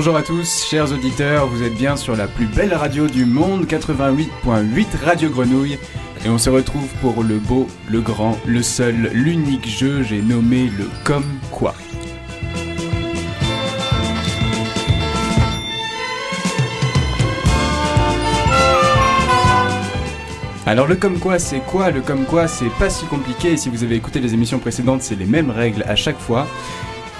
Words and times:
Bonjour 0.00 0.16
à 0.16 0.22
tous, 0.22 0.64
chers 0.64 0.90
auditeurs, 0.92 1.46
vous 1.46 1.62
êtes 1.62 1.74
bien 1.74 1.94
sur 1.94 2.16
la 2.16 2.26
plus 2.26 2.46
belle 2.46 2.72
radio 2.72 3.06
du 3.06 3.26
monde, 3.26 3.66
88.8 3.66 4.86
Radio 5.04 5.28
Grenouille. 5.28 5.78
Et 6.24 6.30
on 6.30 6.38
se 6.38 6.48
retrouve 6.48 6.88
pour 7.02 7.22
le 7.22 7.36
beau, 7.36 7.66
le 7.86 8.00
grand, 8.00 8.38
le 8.46 8.62
seul, 8.62 9.10
l'unique 9.12 9.68
jeu, 9.68 10.02
j'ai 10.02 10.22
nommé 10.22 10.70
le 10.78 10.88
Comme 11.04 11.26
Quoi. 11.50 11.74
Alors 20.64 20.86
le 20.86 20.94
comme 20.96 21.18
quoi 21.18 21.38
c'est 21.38 21.58
quoi? 21.58 21.90
Le 21.90 22.00
comme 22.00 22.24
quoi 22.24 22.46
c'est 22.48 22.70
pas 22.78 22.88
si 22.88 23.04
compliqué 23.04 23.56
si 23.56 23.68
vous 23.68 23.82
avez 23.82 23.96
écouté 23.96 24.20
les 24.20 24.34
émissions 24.34 24.60
précédentes 24.60 25.02
c'est 25.02 25.16
les 25.16 25.26
mêmes 25.26 25.50
règles 25.50 25.84
à 25.88 25.96
chaque 25.96 26.18
fois. 26.18 26.46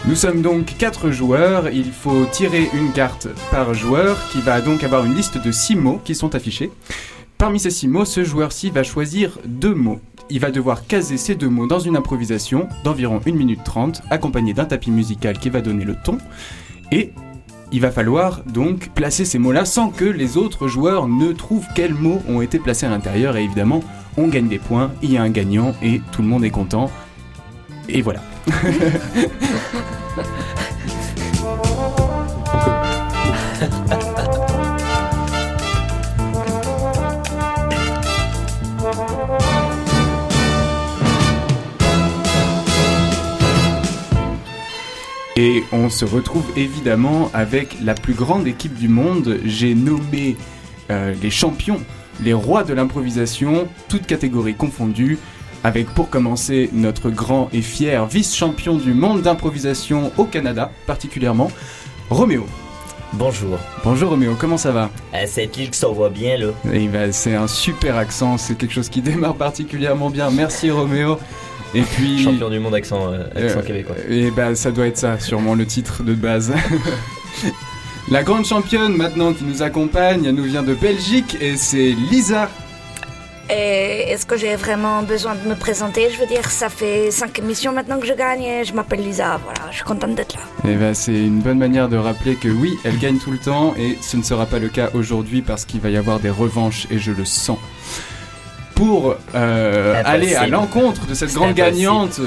Nous 0.06 0.14
sommes 0.14 0.40
donc 0.40 0.76
4 0.78 1.10
joueurs, 1.10 1.68
il 1.68 1.92
faut 1.92 2.24
tirer 2.24 2.70
une 2.72 2.90
carte 2.90 3.28
par 3.50 3.74
joueur 3.74 4.18
qui 4.30 4.40
va 4.40 4.62
donc 4.62 4.82
avoir 4.82 5.04
une 5.04 5.14
liste 5.14 5.36
de 5.36 5.52
6 5.52 5.76
mots 5.76 6.00
qui 6.02 6.14
sont 6.14 6.34
affichés. 6.34 6.72
Parmi 7.36 7.60
ces 7.60 7.70
6 7.70 7.88
mots, 7.88 8.04
ce 8.06 8.24
joueur-ci 8.24 8.70
va 8.70 8.82
choisir 8.82 9.38
deux 9.44 9.74
mots. 9.74 10.00
Il 10.30 10.40
va 10.40 10.50
devoir 10.50 10.86
caser 10.86 11.18
ces 11.18 11.34
deux 11.34 11.50
mots 11.50 11.66
dans 11.66 11.80
une 11.80 11.96
improvisation 11.96 12.66
d'environ 12.82 13.20
1 13.26 13.32
minute 13.32 13.62
30 13.62 14.02
accompagnée 14.08 14.54
d'un 14.54 14.64
tapis 14.64 14.90
musical 14.90 15.38
qui 15.38 15.50
va 15.50 15.60
donner 15.60 15.84
le 15.84 15.94
ton 15.94 16.16
et 16.90 17.12
il 17.70 17.80
va 17.80 17.90
falloir 17.90 18.42
donc 18.44 18.88
placer 18.94 19.26
ces 19.26 19.38
mots-là 19.38 19.66
sans 19.66 19.90
que 19.90 20.06
les 20.06 20.38
autres 20.38 20.66
joueurs 20.66 21.08
ne 21.08 21.32
trouvent 21.32 21.66
quels 21.74 21.94
mots 21.94 22.22
ont 22.26 22.40
été 22.40 22.58
placés 22.58 22.86
à 22.86 22.90
l'intérieur. 22.90 23.36
Et 23.36 23.44
évidemment, 23.44 23.84
on 24.16 24.28
gagne 24.28 24.48
des 24.48 24.58
points, 24.58 24.92
il 25.02 25.12
y 25.12 25.18
a 25.18 25.22
un 25.22 25.30
gagnant 25.30 25.74
et 25.82 26.00
tout 26.10 26.22
le 26.22 26.28
monde 26.28 26.44
est 26.44 26.50
content. 26.50 26.90
Et 27.88 28.00
voilà. 28.00 28.22
Et 45.42 45.64
on 45.72 45.88
se 45.88 46.04
retrouve 46.04 46.44
évidemment 46.54 47.30
avec 47.32 47.76
la 47.82 47.94
plus 47.94 48.12
grande 48.12 48.46
équipe 48.46 48.74
du 48.74 48.88
monde. 48.88 49.38
J'ai 49.44 49.74
nommé 49.74 50.36
euh, 50.90 51.14
les 51.22 51.30
champions, 51.30 51.80
les 52.22 52.34
rois 52.34 52.62
de 52.62 52.74
l'improvisation, 52.74 53.66
toutes 53.88 54.06
catégories 54.06 54.54
confondues. 54.54 55.18
Avec 55.62 55.88
pour 55.90 56.08
commencer 56.08 56.70
notre 56.72 57.10
grand 57.10 57.50
et 57.52 57.60
fier 57.60 58.06
vice-champion 58.06 58.76
du 58.76 58.94
monde 58.94 59.20
d'improvisation 59.22 60.10
au 60.16 60.24
Canada, 60.24 60.70
particulièrement, 60.86 61.50
Roméo. 62.08 62.46
Bonjour. 63.12 63.58
Bonjour 63.84 64.10
Roméo, 64.10 64.36
comment 64.38 64.56
ça 64.56 64.70
va? 64.70 64.88
Eh, 65.12 65.26
Cette 65.26 65.56
île 65.58 65.70
qui 65.70 65.78
s'envoie 65.78 66.08
bien 66.10 66.38
là. 66.38 66.46
Eh 66.72 66.86
ben, 66.88 67.12
C'est 67.12 67.34
un 67.34 67.46
super 67.48 67.96
accent, 67.96 68.38
c'est 68.38 68.56
quelque 68.56 68.72
chose 68.72 68.88
qui 68.88 69.00
démarre 69.02 69.34
particulièrement 69.34 70.08
bien. 70.10 70.30
Merci 70.30 70.70
Roméo. 70.70 71.18
Et 71.74 71.82
puis. 71.82 72.22
Champion 72.24 72.48
du 72.48 72.58
monde 72.58 72.74
accent, 72.74 73.12
euh, 73.12 73.24
accent 73.34 73.58
Euh, 73.58 73.62
québécois. 73.62 73.96
Et 74.08 74.30
bah 74.30 74.54
ça 74.54 74.70
doit 74.70 74.86
être 74.86 74.96
ça, 74.96 75.18
sûrement 75.20 75.54
le 75.54 75.66
titre 75.66 76.02
de 76.02 76.14
base. 76.14 76.52
La 78.10 78.22
grande 78.24 78.44
championne 78.44 78.96
maintenant 78.96 79.32
qui 79.32 79.44
nous 79.44 79.62
accompagne, 79.62 80.24
elle 80.24 80.34
nous 80.34 80.44
vient 80.44 80.62
de 80.64 80.74
Belgique 80.74 81.36
et 81.40 81.56
c'est 81.56 81.94
Lisa. 82.10 82.48
Et 83.52 84.10
est-ce 84.10 84.26
que 84.26 84.36
j'ai 84.36 84.54
vraiment 84.56 85.02
besoin 85.02 85.34
de 85.34 85.48
me 85.48 85.54
présenter? 85.54 86.08
Je 86.12 86.18
veux 86.18 86.26
dire, 86.26 86.48
ça 86.50 86.68
fait 86.68 87.10
cinq 87.10 87.38
émissions 87.40 87.72
maintenant 87.72 87.98
que 87.98 88.06
je 88.06 88.14
gagne 88.14 88.42
et 88.42 88.64
je 88.64 88.72
m'appelle 88.72 89.00
Lisa. 89.00 89.40
Voilà, 89.44 89.70
je 89.70 89.76
suis 89.76 89.84
contente 89.84 90.14
d'être 90.14 90.36
là. 90.36 90.70
Et 90.70 90.74
bah 90.76 90.94
c'est 90.94 91.12
une 91.12 91.40
bonne 91.40 91.58
manière 91.58 91.88
de 91.88 91.96
rappeler 91.96 92.36
que 92.36 92.48
oui, 92.48 92.78
elle 92.84 92.98
gagne 92.98 93.18
tout 93.18 93.32
le 93.32 93.38
temps 93.38 93.74
et 93.76 93.98
ce 94.00 94.16
ne 94.16 94.22
sera 94.22 94.46
pas 94.46 94.58
le 94.58 94.68
cas 94.68 94.90
aujourd'hui 94.94 95.42
parce 95.42 95.64
qu'il 95.64 95.80
va 95.80 95.90
y 95.90 95.96
avoir 95.96 96.20
des 96.20 96.30
revanches 96.30 96.86
et 96.90 96.98
je 96.98 97.12
le 97.12 97.24
sens. 97.24 97.58
Pour 98.74 99.16
euh, 99.34 100.02
aller 100.04 100.34
à 100.36 100.46
l'encontre 100.46 101.06
de 101.06 101.14
cette 101.14 101.34
grande 101.34 101.50
impossible. 101.50 101.76
gagnante, 101.76 102.20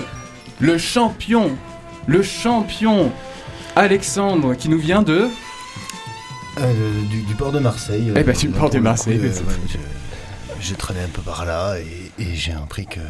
le 0.59 0.77
champion, 0.77 1.51
le 2.05 2.21
champion 2.21 3.11
Alexandre 3.75 4.53
qui 4.55 4.69
nous 4.69 4.77
vient 4.77 5.01
de... 5.01 5.27
Euh, 6.59 6.73
du, 7.09 7.21
du 7.21 7.33
port 7.33 7.51
de 7.51 7.57
Marseille. 7.57 8.13
Eh 8.15 8.21
ben, 8.23 8.35
du 8.35 8.49
port 8.49 8.69
de 8.69 8.77
Marseille, 8.77 9.17
coup, 9.17 9.25
euh, 9.25 9.29
ouais, 9.29 9.79
J'ai 10.63 10.75
traîné 10.75 11.01
un 11.01 11.09
peu 11.09 11.21
par 11.21 11.43
là 11.43 11.75
et, 11.77 12.11
et 12.21 12.35
j'ai 12.35 12.53
appris 12.53 12.85
que 12.85 13.01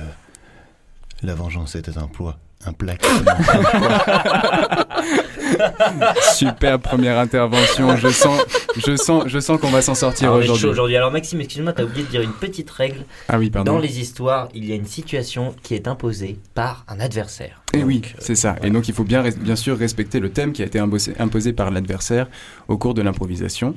la 1.22 1.36
vengeance 1.36 1.76
était 1.76 2.00
un 2.00 2.08
plat. 2.08 2.36
Un 2.66 2.74
plat. 2.74 2.96
Super 6.34 6.80
première 6.80 7.20
intervention. 7.20 7.96
Je 7.98 8.08
sens, 8.08 8.42
je 8.76 8.96
sens, 8.96 9.26
je 9.28 9.40
sens 9.40 9.60
qu'on 9.60 9.70
va 9.70 9.84
s'en 9.84 9.94
sortir 9.94 10.30
Alors, 10.30 10.40
chaud 10.42 10.54
aujourd'hui. 10.54 10.70
aujourd'hui. 10.70 10.98
Alors 10.98 11.12
Maxime, 11.12 11.42
excuse-moi, 11.42 11.74
t'as 11.74 11.84
oublié 11.84 12.04
de 12.06 12.10
dire 12.10 12.22
une 12.22 12.34
petite 12.34 12.72
règle. 12.72 13.06
Ah 13.30 13.38
oui, 13.38 13.52
pardon. 13.52 13.74
Dans 13.74 13.80
les 13.80 14.00
histoires, 14.00 14.50
il 14.56 14.66
y 14.66 14.72
a 14.72 14.76
une 14.76 14.88
situation 14.88 15.54
qui 15.62 15.76
est 15.76 15.88
imposée 15.88 16.40
par 16.56 16.86
un 16.88 17.00
adversaire. 17.00 17.62
Et 17.74 17.80
Donc, 17.80 17.88
oui, 17.88 18.02
euh, 18.04 18.18
c'est 18.20 18.36
ça. 18.36 18.56
Et 18.64 18.72
donc 18.72 18.88
il 18.88 18.96
faut 18.96 19.04
bien, 19.04 19.22
bien 19.30 19.56
sûr 19.56 19.78
respecter 19.78 20.20
le 20.20 20.32
thème 20.32 20.54
qui 20.54 20.64
a 20.64 20.66
été 20.66 20.80
imposé, 20.80 21.14
imposé 21.20 21.54
par 21.54 21.70
l'adversaire 21.70 22.26
au 22.68 22.80
cours 22.80 22.96
de 22.96 23.04
l'improvisation. 23.04 23.76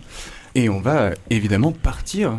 Et 0.55 0.71
on 0.71 0.81
va 0.81 1.11
évidemment 1.29 1.73
partir 1.73 2.39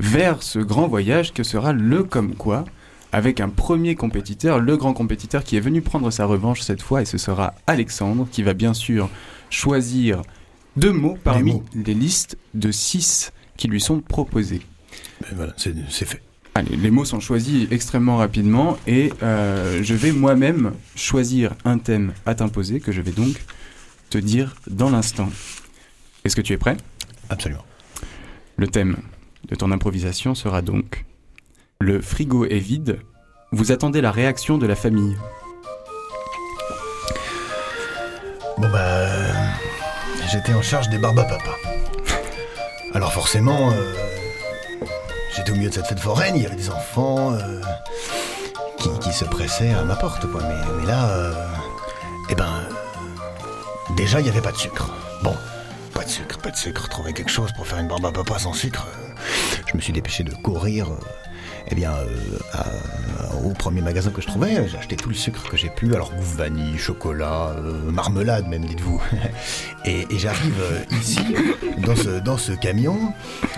vers 0.00 0.42
ce 0.42 0.58
grand 0.58 0.88
voyage 0.88 1.32
que 1.32 1.42
sera 1.42 1.72
le 1.72 2.02
comme 2.04 2.34
quoi, 2.34 2.64
avec 3.12 3.40
un 3.40 3.48
premier 3.48 3.94
compétiteur, 3.94 4.60
le 4.60 4.76
grand 4.76 4.92
compétiteur 4.92 5.44
qui 5.44 5.56
est 5.56 5.60
venu 5.60 5.80
prendre 5.80 6.10
sa 6.10 6.26
revanche 6.26 6.60
cette 6.60 6.82
fois, 6.82 7.02
et 7.02 7.04
ce 7.04 7.18
sera 7.18 7.54
Alexandre, 7.66 8.28
qui 8.30 8.42
va 8.42 8.54
bien 8.54 8.74
sûr 8.74 9.08
choisir 9.50 10.22
deux 10.76 10.92
mots 10.92 11.18
parmi 11.24 11.52
mots. 11.52 11.64
les 11.74 11.94
listes 11.94 12.36
de 12.54 12.70
six 12.70 13.32
qui 13.56 13.68
lui 13.68 13.80
sont 13.80 14.00
proposés. 14.00 14.60
Ben 15.22 15.28
voilà, 15.34 15.52
c'est 15.56 15.74
c'est 15.88 16.04
fait. 16.04 16.22
Allez, 16.54 16.76
les 16.76 16.90
mots 16.90 17.04
sont 17.04 17.20
choisis 17.20 17.68
extrêmement 17.70 18.16
rapidement 18.16 18.78
et 18.86 19.12
euh, 19.22 19.80
je 19.82 19.94
vais 19.94 20.12
moi-même 20.12 20.72
choisir 20.96 21.54
un 21.64 21.78
thème 21.78 22.12
à 22.26 22.34
t'imposer 22.34 22.80
que 22.80 22.92
je 22.92 23.00
vais 23.00 23.12
donc 23.12 23.36
te 24.10 24.18
dire 24.18 24.56
dans 24.68 24.90
l'instant. 24.90 25.28
Est-ce 26.24 26.34
que 26.34 26.40
tu 26.40 26.52
es 26.52 26.58
prêt? 26.58 26.76
Absolument. 27.28 27.64
Le 28.56 28.66
thème 28.66 28.96
de 29.46 29.54
ton 29.54 29.70
improvisation 29.72 30.34
sera 30.34 30.62
donc 30.62 31.04
Le 31.80 32.00
frigo 32.00 32.44
est 32.46 32.58
vide, 32.58 33.00
vous 33.52 33.72
attendez 33.72 34.00
la 34.00 34.10
réaction 34.10 34.58
de 34.58 34.66
la 34.66 34.74
famille. 34.74 35.16
Bon 38.58 38.68
bah. 38.70 38.78
euh, 38.80 39.32
J'étais 40.30 40.52
en 40.52 40.62
charge 40.62 40.88
des 40.90 40.98
barbes 40.98 41.16
papa. 41.16 41.56
Alors 42.94 43.12
forcément, 43.12 43.70
euh, 43.70 43.94
j'étais 45.34 45.52
au 45.52 45.54
milieu 45.54 45.68
de 45.70 45.74
cette 45.74 45.86
fête 45.86 46.00
foraine, 46.00 46.34
il 46.36 46.42
y 46.42 46.46
avait 46.46 46.56
des 46.56 46.70
enfants 46.70 47.32
euh, 47.32 47.60
qui, 49.00 49.12
se 49.12 49.24
pressaient 49.24 49.72
à 49.72 49.84
ma 49.84 49.96
porte, 49.96 50.26
quoi. 50.30 50.42
Mais, 50.42 50.86
là, 50.86 51.08
euh, 51.10 51.32
eh 52.30 52.34
ben. 52.34 52.44
euh, 52.46 53.94
déjà, 53.96 54.20
il 54.20 54.24
n'y 54.24 54.28
avait 54.30 54.40
pas 54.42 54.52
de 54.52 54.56
sucre. 54.56 54.90
Bon, 55.22 55.34
pas 55.94 56.04
de 56.04 56.08
sucre, 56.10 56.38
pas 56.38 56.50
de 56.50 56.56
sucre. 56.56 56.88
Trouver 56.88 57.12
quelque 57.12 57.30
chose 57.30 57.50
pour 57.52 57.66
faire 57.66 57.78
une 57.78 57.88
barbe 57.88 58.12
papa 58.12 58.38
sans 58.38 58.52
sucre. 58.52 58.86
Euh, 59.18 59.62
je 59.70 59.76
me 59.76 59.80
suis 59.82 59.92
dépêché 59.92 60.24
de 60.24 60.34
courir. 60.34 60.90
euh, 60.90 60.96
eh 61.70 61.74
bien, 61.74 61.92
euh, 61.92 62.38
à- 62.54 63.36
au 63.44 63.50
premier 63.52 63.82
magasin 63.82 64.10
que 64.10 64.22
je 64.22 64.26
trouvais, 64.26 64.66
j'ai 64.68 64.78
acheté 64.78 64.96
tout 64.96 65.10
le 65.10 65.14
sucre 65.14 65.48
que 65.50 65.56
j'ai 65.56 65.68
pu. 65.68 65.94
Alors, 65.94 66.10
goût 66.14 66.22
vanille, 66.22 66.78
chocolat, 66.78 67.54
euh, 67.58 67.90
marmelade 67.90 68.46
même, 68.48 68.64
dites-vous. 68.64 69.00
Et, 69.84 70.06
j'arrive 70.16 70.58
euh, 70.60 70.96
ici, 70.98 71.20
dans 72.24 72.38
ce, 72.38 72.52
camion, 72.52 73.12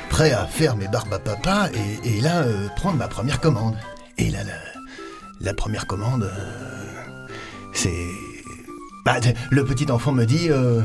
prêt 0.09 0.33
à 0.33 0.47
faire 0.47 0.77
mes 0.77 0.89
barbes 0.89 1.13
à 1.13 1.19
papa, 1.19 1.69
et, 2.05 2.21
là, 2.21 2.43
euh, 2.43 2.69
prendre 2.77 2.97
ma 2.97 3.07
première 3.09 3.41
commande. 3.41 3.77
Et 4.19 4.29
là, 4.31 4.41
la, 5.41 5.55
première 5.55 5.87
commande, 5.87 6.25
euh, 6.25 7.37
c'est... 7.73 8.07
Bah, 9.05 9.17
le 9.51 9.65
petit 9.65 9.91
enfant 9.91 10.13
me 10.13 10.25
dit... 10.25 10.51
Euh, 10.51 10.83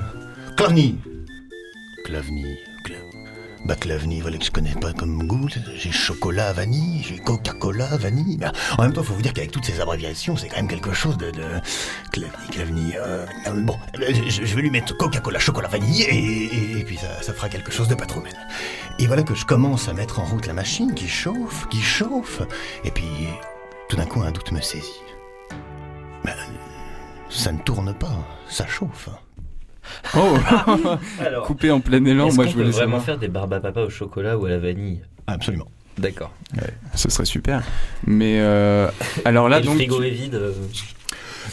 Clavny 2.06 2.56
Bah 3.66 3.76
Clavny, 3.76 4.22
voilà 4.22 4.38
que 4.38 4.46
je 4.46 4.52
connais 4.52 4.76
pas 4.76 4.94
comme 4.94 5.26
goût. 5.26 5.50
J'ai 5.76 5.92
chocolat 5.92 6.54
vanille, 6.54 7.04
j'ai 7.04 7.18
Coca-Cola 7.18 7.98
vanille. 7.98 8.40
En 8.78 8.84
même 8.84 8.94
temps, 8.94 9.02
faut 9.02 9.16
vous 9.16 9.24
dire 9.24 9.34
qu'avec 9.34 9.52
toutes 9.52 9.66
ces 9.66 9.82
abréviations, 9.82 10.38
c'est 10.38 10.50
quand 10.50 10.58
même 10.58 10.68
quelque 10.68 10.94
chose 10.94 11.18
de... 11.18 11.32
de... 11.32 11.44
Clavny, 12.12 12.48
Clavny... 12.52 12.94
euh, 12.96 13.26
euh, 13.48 13.62
bon, 13.62 13.76
euh, 14.00 14.14
je, 14.30 14.56
vais 14.56 14.62
lui 14.62 14.70
mettre 14.70 14.96
Coca-Cola, 14.96 15.40
chocolat 15.40 15.68
vanille, 15.68 16.04
et, 16.04 16.84
puis 16.86 16.98
ça, 16.98 17.24
ça 17.24 17.34
fera 17.34 17.50
quelque 17.50 17.72
chose 17.72 17.88
de 17.88 17.96
pas 17.96 18.06
trop 18.06 18.22
mal. 18.22 18.34
Et 19.00 19.08
voilà 19.08 19.24
que 19.24 19.34
je 19.34 19.46
commence 19.46 19.90
à 19.90 19.94
mettre 19.94 20.20
en 20.20 20.26
route 20.26 20.46
la 20.46 20.54
machine 20.54 20.94
qui 20.94 21.08
chauffe, 21.08 21.68
qui 21.70 21.82
chauffe. 21.82 22.44
Et 22.84 22.92
puis, 22.92 23.08
tout 23.90 23.98
d'un 23.98 24.06
coup, 24.06 24.22
un 24.22 24.32
doute 24.32 24.52
me 24.52 24.62
saisit. 24.62 25.02
Ben, 26.24 26.36
ça 27.32 27.52
ne 27.52 27.58
tourne 27.58 27.96
pas, 27.96 28.14
ça 28.48 28.68
chauffe. 28.68 29.10
Oh 30.16 30.36
Alors, 31.20 31.46
Coupé 31.46 31.72
en 31.72 31.80
plein 31.80 32.04
élan, 32.06 32.28
est-ce 32.28 32.36
moi 32.36 32.46
qu'on 32.46 32.52
je 32.52 32.56
peut 32.56 32.62
voulais 32.64 32.72
vraiment 32.72 32.98
savoir. 33.00 33.04
faire 33.06 33.18
des 33.18 33.28
barbes 33.28 33.54
à 33.54 33.60
papa 33.60 33.82
au 33.82 33.90
chocolat 33.90 34.38
ou 34.38 34.46
à 34.46 34.50
la 34.50 34.58
vanille? 34.60 35.02
Absolument. 35.28 35.68
D'accord. 35.98 36.32
Ce 36.94 37.10
serait 37.10 37.26
super. 37.26 37.62
Mais 38.06 38.40
euh, 38.40 38.90
alors 39.24 39.48
là 39.50 39.58
Et 39.58 39.62
le 39.62 39.66
donc. 39.68 39.76
frigo 39.76 40.02
est 40.04 40.10
vide. 40.10 40.36
euh, 40.36 40.52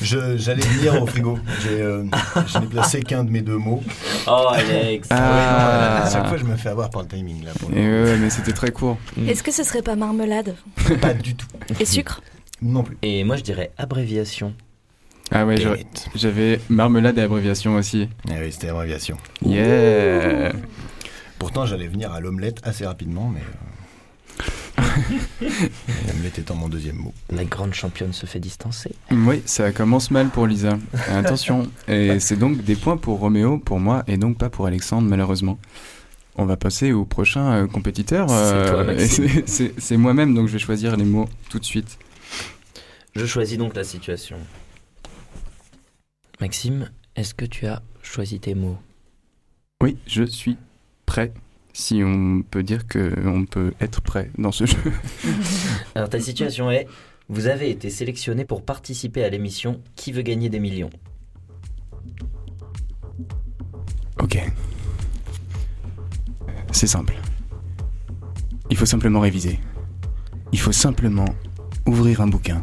Je- 0.00 0.36
J'allais 0.36 0.62
venir 0.62 1.00
au 1.00 1.06
frigo. 1.06 1.38
J'ai, 1.62 1.80
euh, 1.80 2.02
Je 2.46 2.58
n'ai 2.58 2.66
placé 2.66 3.02
qu'un 3.02 3.22
de 3.24 3.30
mes 3.30 3.40
deux 3.42 3.56
mots. 3.58 3.82
Oh, 4.26 4.48
Alex 4.50 5.06
Ah. 5.10 6.02
À 6.04 6.10
chaque 6.10 6.26
fois, 6.26 6.36
je 6.38 6.44
me 6.44 6.56
fais 6.56 6.70
avoir 6.70 6.90
par 6.90 7.02
le 7.02 7.08
timing. 7.08 7.44
Là, 7.44 7.52
pour 7.60 7.70
le 7.70 7.76
Et 7.76 7.80
ouais, 7.80 8.02
ouais, 8.04 8.16
mais 8.18 8.30
c'était 8.30 8.52
très 8.52 8.72
court. 8.72 8.98
Est-ce 9.28 9.42
que 9.44 9.52
ce 9.52 9.62
serait 9.62 9.82
pas 9.82 9.94
marmelade? 9.94 10.56
Pas 11.00 11.14
du 11.14 11.34
tout. 11.36 11.46
et 11.78 11.84
sucre? 11.84 12.20
Non 12.60 12.82
plus. 12.82 12.96
Et 13.02 13.22
moi, 13.22 13.36
je 13.36 13.42
dirais 13.42 13.70
abréviation. 13.78 14.54
Ah 15.30 15.46
ouais, 15.46 15.56
j'avais 16.14 16.60
marmelade 16.68 17.16
et 17.18 17.22
abréviation 17.22 17.76
aussi. 17.76 18.08
Ah 18.28 18.34
oui, 18.40 18.52
c'était 18.52 18.68
abréviation. 18.68 19.16
Yeah 19.44 20.52
Pourtant, 21.38 21.66
j'allais 21.66 21.88
venir 21.88 22.12
à 22.12 22.20
l'omelette 22.20 22.60
assez 22.64 22.86
rapidement, 22.86 23.32
mais. 23.34 23.40
euh, 24.78 24.82
l'omelette 26.08 26.38
étant 26.38 26.54
mon 26.54 26.68
deuxième 26.68 26.96
mot. 26.96 27.12
La 27.30 27.44
grande 27.44 27.74
championne 27.74 28.12
se 28.12 28.26
fait 28.26 28.40
distancer. 28.40 28.92
Oui, 29.10 29.42
ça 29.46 29.72
commence 29.72 30.10
mal 30.10 30.28
pour 30.28 30.46
Lisa. 30.46 30.78
Attention. 31.10 31.66
Et 31.88 32.20
c'est 32.20 32.36
donc 32.36 32.62
des 32.62 32.76
points 32.76 32.96
pour 32.96 33.18
Roméo, 33.18 33.58
pour 33.58 33.80
moi, 33.80 34.04
et 34.06 34.16
donc 34.18 34.38
pas 34.38 34.50
pour 34.50 34.66
Alexandre, 34.66 35.08
malheureusement. 35.08 35.58
On 36.36 36.44
va 36.46 36.56
passer 36.56 36.92
au 36.92 37.04
prochain 37.04 37.52
euh, 37.52 37.66
compétiteur. 37.66 38.28
C'est 38.98 39.74
c'est 39.78 39.96
moi-même, 39.96 40.34
donc 40.34 40.46
je 40.48 40.52
vais 40.54 40.58
choisir 40.58 40.96
les 40.96 41.04
mots 41.04 41.28
tout 41.50 41.58
de 41.58 41.64
suite. 41.64 41.98
Je 43.14 43.26
choisis 43.26 43.58
donc 43.58 43.74
la 43.76 43.84
situation. 43.84 44.36
Maxime, 46.40 46.90
est-ce 47.16 47.34
que 47.34 47.44
tu 47.44 47.66
as 47.66 47.82
choisi 48.02 48.40
tes 48.40 48.54
mots? 48.54 48.78
Oui, 49.82 49.96
je 50.06 50.24
suis 50.24 50.56
prêt. 51.06 51.32
Si 51.72 52.02
on 52.04 52.42
peut 52.42 52.62
dire 52.62 52.86
qu'on 52.86 53.46
peut 53.46 53.72
être 53.80 54.02
prêt 54.02 54.30
dans 54.38 54.52
ce 54.52 54.66
jeu. 54.66 54.78
Alors 55.94 56.08
ta 56.08 56.20
situation 56.20 56.70
est, 56.70 56.86
vous 57.28 57.46
avez 57.46 57.70
été 57.70 57.88
sélectionné 57.88 58.44
pour 58.44 58.62
participer 58.62 59.24
à 59.24 59.30
l'émission 59.30 59.80
Qui 59.96 60.12
veut 60.12 60.22
gagner 60.22 60.50
des 60.50 60.60
millions? 60.60 60.90
Ok. 64.20 64.38
C'est 66.72 66.86
simple. 66.86 67.14
Il 68.70 68.76
faut 68.76 68.86
simplement 68.86 69.20
réviser. 69.20 69.58
Il 70.52 70.60
faut 70.60 70.72
simplement 70.72 71.34
ouvrir 71.86 72.20
un 72.20 72.28
bouquin, 72.28 72.62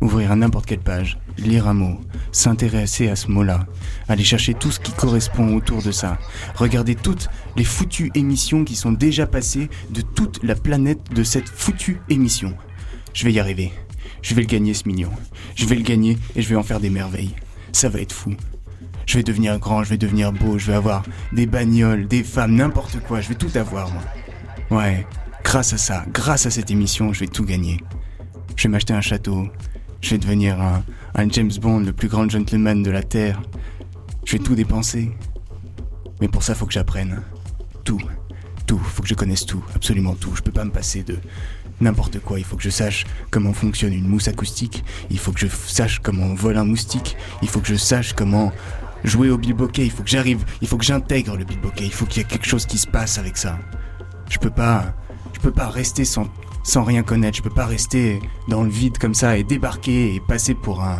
ouvrir 0.00 0.32
à 0.32 0.36
n'importe 0.36 0.66
quelle 0.66 0.80
page, 0.80 1.18
lire 1.40 1.68
un 1.68 1.74
mot, 1.74 2.00
s'intéresser 2.32 3.08
à 3.08 3.16
ce 3.16 3.28
mot-là, 3.30 3.66
aller 4.08 4.24
chercher 4.24 4.54
tout 4.54 4.70
ce 4.70 4.80
qui 4.80 4.92
correspond 4.92 5.54
autour 5.54 5.82
de 5.82 5.92
ça, 5.92 6.18
regarder 6.54 6.94
toutes 6.94 7.28
les 7.56 7.64
foutues 7.64 8.10
émissions 8.14 8.64
qui 8.64 8.76
sont 8.76 8.92
déjà 8.92 9.26
passées 9.26 9.68
de 9.90 10.00
toute 10.00 10.42
la 10.42 10.54
planète 10.54 11.12
de 11.12 11.22
cette 11.22 11.48
foutue 11.48 12.00
émission. 12.08 12.54
Je 13.12 13.24
vais 13.24 13.32
y 13.32 13.40
arriver. 13.40 13.72
Je 14.22 14.34
vais 14.34 14.42
le 14.42 14.46
gagner 14.46 14.74
ce 14.74 14.86
million. 14.86 15.10
Je 15.54 15.66
vais 15.66 15.76
le 15.76 15.82
gagner 15.82 16.18
et 16.36 16.42
je 16.42 16.48
vais 16.48 16.56
en 16.56 16.62
faire 16.62 16.80
des 16.80 16.90
merveilles. 16.90 17.34
Ça 17.72 17.88
va 17.88 18.00
être 18.00 18.12
fou. 18.12 18.34
Je 19.06 19.16
vais 19.16 19.24
devenir 19.24 19.58
grand, 19.58 19.82
je 19.82 19.90
vais 19.90 19.96
devenir 19.96 20.32
beau, 20.32 20.58
je 20.58 20.66
vais 20.66 20.74
avoir 20.74 21.02
des 21.32 21.46
bagnoles, 21.46 22.06
des 22.06 22.22
femmes, 22.22 22.54
n'importe 22.54 23.00
quoi, 23.00 23.20
je 23.20 23.28
vais 23.28 23.34
tout 23.34 23.50
avoir 23.56 23.90
moi. 23.90 24.02
Ouais, 24.70 25.04
grâce 25.42 25.72
à 25.72 25.78
ça, 25.78 26.04
grâce 26.12 26.46
à 26.46 26.50
cette 26.50 26.70
émission, 26.70 27.12
je 27.12 27.20
vais 27.20 27.26
tout 27.26 27.44
gagner. 27.44 27.78
Je 28.54 28.64
vais 28.64 28.68
m'acheter 28.68 28.92
un 28.92 29.00
château, 29.00 29.48
je 30.00 30.10
vais 30.10 30.18
devenir 30.18 30.60
un, 30.60 30.84
un 31.14 31.28
James 31.28 31.50
Bond, 31.60 31.80
le 31.80 31.92
plus 31.92 32.08
grand 32.08 32.28
gentleman 32.28 32.82
de 32.82 32.90
la 32.90 33.02
Terre. 33.02 33.40
Je 34.24 34.32
vais 34.32 34.42
tout 34.42 34.54
dépenser. 34.54 35.10
Mais 36.20 36.28
pour 36.28 36.42
ça, 36.42 36.54
faut 36.54 36.66
que 36.66 36.72
j'apprenne. 36.72 37.22
Tout. 37.84 38.00
Tout. 38.66 38.78
Faut 38.78 39.02
que 39.02 39.08
je 39.08 39.14
connaisse 39.14 39.46
tout. 39.46 39.64
Absolument 39.74 40.14
tout. 40.14 40.34
Je 40.36 40.42
peux 40.42 40.52
pas 40.52 40.64
me 40.64 40.70
passer 40.70 41.02
de 41.02 41.18
n'importe 41.80 42.20
quoi. 42.20 42.38
Il 42.38 42.44
faut 42.44 42.56
que 42.56 42.62
je 42.62 42.70
sache 42.70 43.06
comment 43.30 43.52
fonctionne 43.52 43.92
une 43.92 44.06
mousse 44.06 44.28
acoustique. 44.28 44.84
Il 45.10 45.18
faut 45.18 45.32
que 45.32 45.40
je 45.40 45.46
sache 45.48 45.98
comment 46.00 46.26
on 46.26 46.34
vole 46.34 46.58
un 46.58 46.64
moustique. 46.64 47.16
Il 47.42 47.48
faut 47.48 47.60
que 47.60 47.68
je 47.68 47.76
sache 47.76 48.12
comment 48.12 48.52
jouer 49.02 49.30
au 49.30 49.38
bilboquet. 49.38 49.84
Il 49.84 49.90
faut 49.90 50.02
que 50.02 50.10
j'arrive. 50.10 50.44
Il 50.60 50.68
faut 50.68 50.76
que 50.76 50.84
j'intègre 50.84 51.36
le 51.36 51.44
bilboquet. 51.44 51.86
Il 51.86 51.92
faut 51.92 52.06
qu'il 52.06 52.22
y 52.22 52.24
ait 52.24 52.28
quelque 52.28 52.46
chose 52.46 52.66
qui 52.66 52.78
se 52.78 52.86
passe 52.86 53.18
avec 53.18 53.36
ça. 53.36 53.58
Je 54.28 54.38
peux 54.38 54.50
pas. 54.50 54.94
Je 55.32 55.40
peux 55.40 55.52
pas 55.52 55.68
rester 55.68 56.04
sans, 56.04 56.26
sans 56.62 56.82
rien 56.84 57.02
connaître. 57.02 57.36
Je 57.38 57.42
peux 57.42 57.50
pas 57.50 57.66
rester 57.66 58.20
dans 58.48 58.62
le 58.62 58.70
vide 58.70 58.98
comme 58.98 59.14
ça 59.14 59.36
et 59.36 59.44
débarquer 59.44 60.14
et 60.14 60.20
passer 60.20 60.54
pour 60.54 60.82
un 60.82 60.98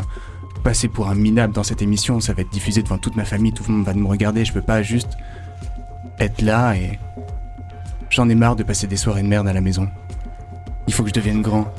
passer 0.64 0.88
pour 0.88 1.08
un 1.08 1.14
minable 1.14 1.54
dans 1.54 1.62
cette 1.62 1.80
émission. 1.82 2.20
Ça 2.20 2.32
va 2.34 2.42
être 2.42 2.50
diffusé 2.50 2.82
devant 2.82 2.98
toute 2.98 3.16
ma 3.16 3.24
famille. 3.24 3.52
Tout 3.52 3.64
le 3.68 3.74
monde 3.74 3.86
va 3.86 3.94
me 3.94 4.06
regarder. 4.06 4.44
Je 4.44 4.52
peux 4.52 4.60
pas 4.62 4.82
juste 4.82 5.08
être 6.18 6.42
là 6.42 6.74
et 6.74 6.98
j'en 8.10 8.28
ai 8.28 8.34
marre 8.34 8.56
de 8.56 8.62
passer 8.62 8.86
des 8.86 8.96
soirées 8.96 9.22
de 9.22 9.28
merde 9.28 9.48
à 9.48 9.52
la 9.52 9.60
maison. 9.62 9.88
Il 10.86 10.92
faut 10.94 11.02
que 11.02 11.08
je 11.08 11.14
devienne 11.14 11.40
grand. 11.42 11.72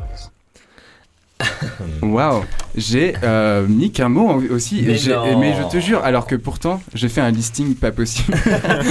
Waouh, 2.02 2.44
j'ai 2.76 3.16
euh, 3.24 3.68
mis 3.68 3.92
qu'un 3.92 4.10
mot 4.10 4.42
aussi, 4.52 4.84
Mais 4.86 4.96
J'ai- 4.96 5.12
non. 5.16 5.40
mais 5.40 5.56
je 5.56 5.64
te 5.68 5.80
jure, 5.80 6.04
alors 6.04 6.28
que 6.28 6.36
pourtant 6.36 6.82
j'ai 6.94 7.10
fait 7.10 7.22
un 7.22 7.32
listing 7.32 7.76
pas 7.76 7.92
possible. 7.92 8.36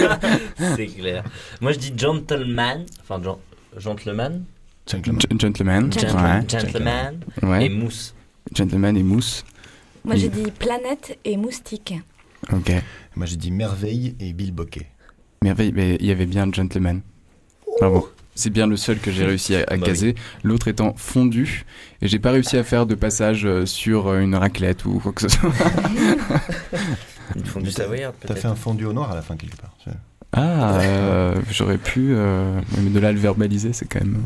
C'est 0.77 0.87
clair. 0.87 1.23
Moi 1.61 1.73
je 1.73 1.79
dis 1.79 1.93
gentleman, 1.97 2.85
enfin 3.03 3.23
gen- 3.23 3.37
gentleman, 3.77 4.43
Gentleman. 4.87 5.21
G- 5.21 5.29
gentleman, 5.39 5.93
Gentleman. 5.93 6.45
gentleman 6.49 7.21
ouais, 7.43 7.67
et 7.67 7.69
mousse. 7.69 8.15
gentleman 8.55 8.97
et 8.97 9.03
mousse. 9.03 9.45
Moi 10.05 10.17
j'ai 10.17 10.29
dit 10.29 10.51
planète 10.59 11.19
et 11.25 11.37
moustique. 11.37 11.95
Ok, 12.53 12.73
Moi, 13.17 13.27
j'ai 13.27 13.37
dit 13.37 13.51
merveille 13.51 14.17
et 14.19 14.33
bilboquet. 14.33 14.87
merveille, 15.43 15.73
mais 15.75 15.97
il 16.01 16.07
y 16.07 16.11
avait 16.11 16.25
bien 16.27 16.51
gentleman. 16.51 17.03
Bravo. 17.79 18.11
C'est 18.35 18.49
bien 18.51 18.67
le 18.67 18.77
seul 18.77 18.99
que 18.99 19.11
j'ai 19.13 19.27
réussi 19.27 19.55
à, 19.57 19.65
à 19.69 19.77
Bah 19.77 19.87
caser, 19.87 20.15
l'autre 20.43 20.69
étant 20.69 20.95
fondu, 20.97 21.67
et 22.01 22.09
j'ai 22.09 22.19
pas 22.19 22.31
réussi 22.31 22.57
à 22.57 22.65
faire 22.65 22.87
de 22.87 22.95
passage 22.95 23.45
euh, 23.45 23.67
sur 23.67 24.07
euh, 24.09 24.21
une 24.21 24.35
raclette 24.35 24.87
ou 24.87 24.99
quoi 25.01 25.13
que 25.13 25.21
ce 25.21 25.29
soit. 25.29 25.51
Font 27.45 27.61
du 27.61 27.67
Mais 27.67 27.73
t'as- 27.73 27.83
savoyard 27.83 28.13
T'as 28.19 28.29
peut-être. 28.29 28.41
fait 28.41 28.49
un 28.49 28.55
fondu 28.55 28.87
au 28.87 28.93
noir 28.95 29.11
à 29.13 29.15
la 29.15 29.23
fin 29.23 29.37
quelque 29.37 29.57
part. 29.57 29.77
Ah, 30.33 30.79
euh, 30.81 31.35
j'aurais 31.51 31.77
pu, 31.79 32.09
euh, 32.15 32.61
mais 32.79 32.89
de 32.91 32.99
là 33.01 33.13
le 33.13 33.19
verbaliser, 33.19 33.73
c'est 33.73 33.87
quand 33.87 34.01
même. 34.01 34.23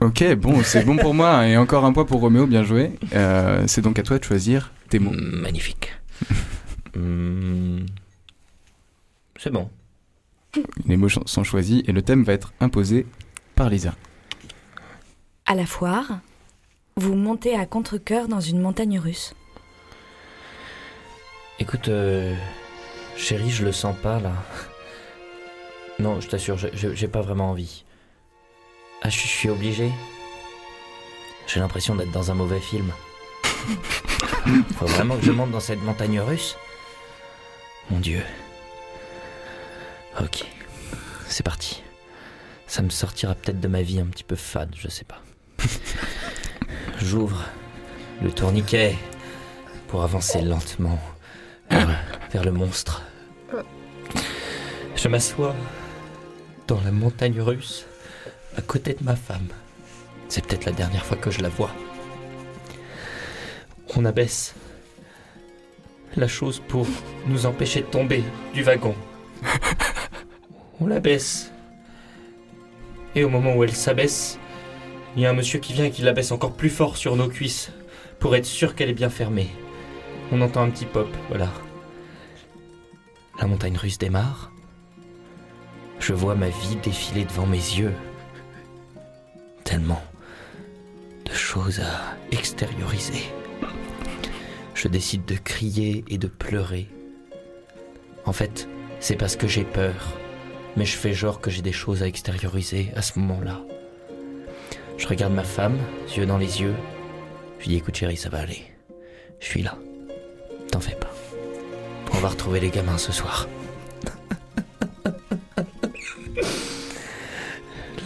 Ok, 0.00 0.34
bon, 0.34 0.62
c'est 0.62 0.84
bon 0.84 0.96
pour 0.96 1.12
moi, 1.12 1.46
et 1.46 1.58
encore 1.58 1.84
un 1.84 1.92
point 1.92 2.06
pour 2.06 2.20
Roméo, 2.20 2.46
bien 2.46 2.64
joué. 2.64 2.92
Euh, 3.12 3.64
c'est 3.66 3.82
donc 3.82 3.98
à 3.98 4.02
toi 4.02 4.18
de 4.18 4.24
choisir 4.24 4.72
tes 4.88 4.98
mots. 4.98 5.12
Mm, 5.12 5.40
Magnifique. 5.42 5.92
Mm. 6.96 7.86
C'est 9.38 9.50
bon. 9.52 9.70
Les 10.86 10.96
mots 10.96 11.08
sont 11.08 11.44
choisis 11.44 11.84
et 11.86 11.92
le 11.92 12.02
thème 12.02 12.24
va 12.24 12.32
être 12.32 12.52
imposé 12.58 13.06
par 13.54 13.70
Lisa. 13.70 13.94
À 15.46 15.54
la 15.54 15.66
foire, 15.66 16.18
vous 16.96 17.14
montez 17.14 17.54
à 17.54 17.64
contre-coeur 17.64 18.26
dans 18.26 18.40
une 18.40 18.60
montagne 18.60 18.98
russe. 18.98 19.34
Écoute, 21.60 21.88
euh, 21.88 22.34
chérie, 23.16 23.50
je 23.50 23.64
le 23.64 23.72
sens 23.72 23.94
pas 24.02 24.18
là. 24.18 24.32
Non, 26.00 26.20
je 26.20 26.28
t'assure, 26.28 26.56
j'ai 26.74 27.08
pas 27.08 27.20
vraiment 27.20 27.50
envie. 27.50 27.84
Ah, 29.02 29.08
je 29.08 29.18
suis 29.18 29.48
obligé. 29.48 29.90
J'ai 31.46 31.60
l'impression 31.60 31.94
d'être 31.94 32.10
dans 32.10 32.30
un 32.30 32.34
mauvais 32.34 32.60
film. 32.60 32.92
Faut 34.76 34.86
vraiment 34.86 35.16
que 35.16 35.24
je 35.24 35.30
monte 35.30 35.50
dans 35.50 35.60
cette 35.60 35.82
montagne 35.82 36.20
russe 36.20 36.56
Mon 37.90 37.98
Dieu. 37.98 38.22
Ok, 40.20 40.44
c'est 41.26 41.42
parti. 41.42 41.82
Ça 42.66 42.82
me 42.82 42.90
sortira 42.90 43.34
peut-être 43.34 43.60
de 43.60 43.68
ma 43.68 43.82
vie 43.82 44.00
un 44.00 44.06
petit 44.06 44.24
peu 44.24 44.36
fade, 44.36 44.74
je 44.76 44.88
sais 44.88 45.04
pas. 45.04 45.22
J'ouvre 46.98 47.44
le 48.22 48.30
tourniquet 48.30 48.98
pour 49.88 50.02
avancer 50.02 50.42
lentement 50.42 50.98
vers, 51.70 51.88
vers 52.32 52.44
le 52.44 52.52
monstre. 52.52 53.02
Je 54.94 55.08
m'assois 55.08 55.54
dans 56.66 56.80
la 56.82 56.92
montagne 56.92 57.40
russe 57.40 57.86
à 58.56 58.62
côté 58.62 58.94
de 58.94 59.04
ma 59.04 59.16
femme. 59.16 59.48
C'est 60.28 60.46
peut-être 60.46 60.66
la 60.66 60.72
dernière 60.72 61.04
fois 61.04 61.16
que 61.16 61.30
je 61.30 61.40
la 61.40 61.48
vois. 61.48 61.70
On 63.96 64.04
abaisse 64.04 64.54
la 66.16 66.28
chose 66.28 66.60
pour 66.68 66.86
nous 67.26 67.46
empêcher 67.46 67.80
de 67.80 67.86
tomber 67.86 68.22
du 68.54 68.62
wagon. 68.62 68.94
On 70.80 70.86
l'abaisse. 70.86 71.52
Et 73.14 73.24
au 73.24 73.28
moment 73.28 73.54
où 73.54 73.64
elle 73.64 73.74
s'abaisse, 73.74 74.38
il 75.16 75.22
y 75.22 75.26
a 75.26 75.30
un 75.30 75.34
monsieur 75.34 75.58
qui 75.58 75.72
vient 75.72 75.86
et 75.86 75.90
qui 75.90 76.02
l'abaisse 76.02 76.32
encore 76.32 76.54
plus 76.54 76.70
fort 76.70 76.96
sur 76.96 77.16
nos 77.16 77.28
cuisses 77.28 77.72
pour 78.18 78.36
être 78.36 78.46
sûr 78.46 78.74
qu'elle 78.74 78.90
est 78.90 78.94
bien 78.94 79.10
fermée. 79.10 79.48
On 80.30 80.40
entend 80.40 80.62
un 80.62 80.70
petit 80.70 80.86
pop, 80.86 81.08
voilà. 81.28 81.48
La 83.40 83.46
montagne 83.46 83.76
russe 83.76 83.98
démarre. 83.98 84.52
Je 85.98 86.12
vois 86.12 86.34
ma 86.34 86.48
vie 86.48 86.76
défiler 86.82 87.24
devant 87.24 87.46
mes 87.46 87.56
yeux. 87.56 87.94
De 89.78 91.32
choses 91.32 91.78
à 91.78 92.16
extérioriser. 92.32 93.22
Je 94.74 94.88
décide 94.88 95.24
de 95.26 95.36
crier 95.36 96.04
et 96.08 96.18
de 96.18 96.26
pleurer. 96.26 96.88
En 98.24 98.32
fait, 98.32 98.68
c'est 98.98 99.14
parce 99.14 99.36
que 99.36 99.46
j'ai 99.46 99.62
peur. 99.62 99.94
Mais 100.76 100.84
je 100.84 100.96
fais 100.96 101.12
genre 101.12 101.40
que 101.40 101.50
j'ai 101.52 101.62
des 101.62 101.72
choses 101.72 102.02
à 102.02 102.08
extérioriser 102.08 102.90
à 102.96 103.02
ce 103.02 103.20
moment-là. 103.20 103.60
Je 104.98 105.06
regarde 105.06 105.32
ma 105.32 105.44
femme, 105.44 105.78
yeux 106.16 106.26
dans 106.26 106.38
les 106.38 106.60
yeux. 106.60 106.74
Je 107.58 107.64
lui 107.64 107.70
dis 107.70 107.76
écoute 107.76 107.94
chérie, 107.94 108.16
ça 108.16 108.28
va 108.28 108.38
aller. 108.38 108.64
Je 109.38 109.46
suis 109.46 109.62
là. 109.62 109.78
T'en 110.72 110.80
fais 110.80 110.96
pas. 110.96 111.14
On 112.12 112.18
va 112.18 112.28
retrouver 112.28 112.58
les 112.58 112.70
gamins 112.70 112.98
ce 112.98 113.12
soir. 113.12 113.48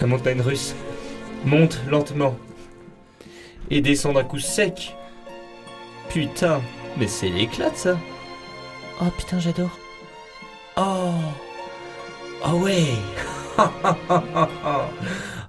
La 0.00 0.06
montagne 0.06 0.42
russe 0.42 0.74
monte 1.44 1.80
lentement 1.88 2.36
et 3.70 3.80
descend 3.80 4.14
d'un 4.14 4.24
coup 4.24 4.38
sec. 4.38 4.96
Putain, 6.08 6.60
mais 6.98 7.08
c'est 7.08 7.28
l'éclate 7.28 7.76
ça. 7.76 7.98
Oh 9.00 9.06
putain, 9.16 9.40
j'adore. 9.40 9.76
Oh, 10.76 11.12
oh 12.46 12.58
ouais. 12.58 12.86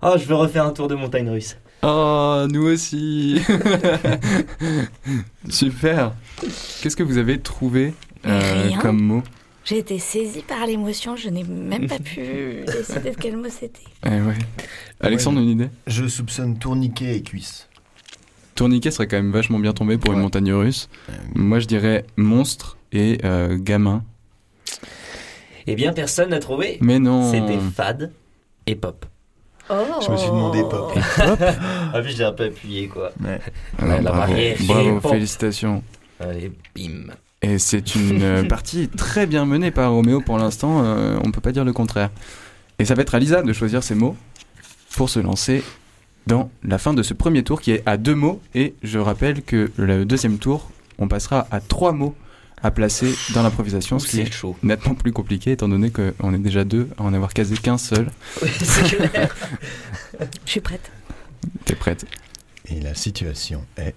oh, 0.01 0.13
je 0.17 0.25
veux 0.25 0.35
refaire 0.35 0.65
un 0.65 0.71
tour 0.71 0.87
de 0.87 0.95
montagne 0.95 1.29
russe. 1.29 1.57
Oh, 1.83 2.45
nous 2.49 2.65
aussi 2.65 3.39
Super 5.49 6.13
Qu'est-ce 6.81 6.95
que 6.95 7.03
vous 7.03 7.19
avez 7.19 7.39
trouvé 7.39 7.93
euh, 8.25 8.71
comme 8.81 9.01
mot? 9.01 9.23
J'ai 9.65 9.79
été 9.79 9.97
saisie 9.99 10.43
par 10.43 10.65
l'émotion, 10.67 11.15
je 11.15 11.29
n'ai 11.29 11.43
même 11.43 11.87
pas 11.87 11.97
pu 11.99 12.63
décider 12.67 13.11
de 13.11 13.17
quel 13.19 13.35
mot 13.37 13.49
c'était. 13.49 13.79
Eh 14.05 14.09
ouais. 14.21 14.35
Alexandre, 15.01 15.39
une 15.39 15.49
idée? 15.49 15.69
Je 15.87 16.07
soupçonne 16.07 16.57
tourniquet 16.57 17.15
et 17.17 17.21
cuisse. 17.23 17.67
Tourniquet 18.53 18.91
serait 18.91 19.07
quand 19.07 19.17
même 19.17 19.31
vachement 19.31 19.59
bien 19.59 19.73
tombé 19.73 19.97
pour 19.97 20.13
une 20.13 20.19
montagne 20.19 20.53
russe. 20.53 20.87
Euh, 21.09 21.13
Moi, 21.33 21.59
je 21.59 21.65
dirais 21.65 22.05
monstre 22.15 22.77
et 22.93 23.17
euh, 23.25 23.57
gamin. 23.59 24.03
Eh 25.67 25.75
bien, 25.75 25.91
personne 25.93 26.29
n'a 26.29 26.39
trouvé. 26.39 26.77
Mais 26.79 26.99
non 26.99 27.31
C'était 27.31 27.57
fade 27.75 28.11
et 28.67 28.75
pop. 28.75 29.05
Oh 29.69 29.73
Je 30.05 30.11
me 30.11 30.15
suis 30.17 30.27
demandé 30.29 30.61
pop. 30.61 30.93
Ah 31.17 32.01
oui, 32.03 32.11
j'ai 32.15 32.23
un 32.23 32.33
peu 32.33 32.43
appuyé 32.45 32.87
quoi. 32.87 33.11
Alors, 33.79 33.97
Ouais, 33.97 34.01
la 34.03 34.11
bravo, 34.11 34.33
bravo 34.67 34.97
et 34.97 35.01
pop. 35.01 35.11
félicitations. 35.11 35.83
Allez, 36.19 36.51
bim. 36.75 37.07
Et 37.45 37.59
c'est 37.59 37.93
une 37.93 38.23
euh, 38.23 38.43
partie 38.49 38.87
très 38.87 39.27
bien 39.27 39.45
menée 39.45 39.69
par 39.69 39.91
Roméo 39.91 40.19
pour 40.19 40.39
l'instant, 40.39 40.83
euh, 40.83 41.19
on 41.23 41.29
peut 41.29 41.41
pas 41.41 41.51
dire 41.51 41.63
le 41.63 41.73
contraire. 41.73 42.09
Et 42.79 42.85
ça 42.85 42.95
va 42.95 43.03
être 43.03 43.13
à 43.13 43.19
Lisa 43.19 43.43
de 43.43 43.53
choisir 43.53 43.83
ses 43.83 43.93
mots 43.93 44.17
pour 44.95 45.11
se 45.11 45.19
lancer 45.19 45.63
dans 46.25 46.49
la 46.63 46.79
fin 46.79 46.95
de 46.95 47.03
ce 47.03 47.13
premier 47.13 47.43
tour 47.43 47.61
qui 47.61 47.69
est 47.69 47.83
à 47.85 47.97
deux 47.97 48.15
mots. 48.15 48.41
Et 48.55 48.73
je 48.81 48.97
rappelle 48.97 49.43
que 49.43 49.71
le 49.77 50.05
deuxième 50.05 50.39
tour, 50.39 50.71
on 50.97 51.07
passera 51.07 51.47
à 51.51 51.59
trois 51.59 51.91
mots 51.91 52.15
à 52.63 52.71
placer 52.71 53.13
dans 53.35 53.43
l'improvisation, 53.43 53.99
ce 53.99 54.07
qui 54.07 54.21
est 54.21 54.31
chaud. 54.31 54.57
nettement 54.63 54.95
plus 54.95 55.11
compliqué 55.11 55.51
étant 55.51 55.67
donné 55.67 55.91
qu'on 55.91 56.33
est 56.33 56.39
déjà 56.39 56.63
deux 56.63 56.89
à 56.97 57.03
en 57.03 57.13
avoir 57.13 57.31
casé 57.31 57.57
qu'un 57.57 57.77
seul. 57.77 58.09
clair. 58.41 59.35
Je 60.45 60.51
suis 60.51 60.61
prête. 60.61 60.91
T'es 61.65 61.75
prête 61.75 62.07
Et 62.69 62.79
la 62.79 62.95
situation 62.95 63.63
est 63.77 63.93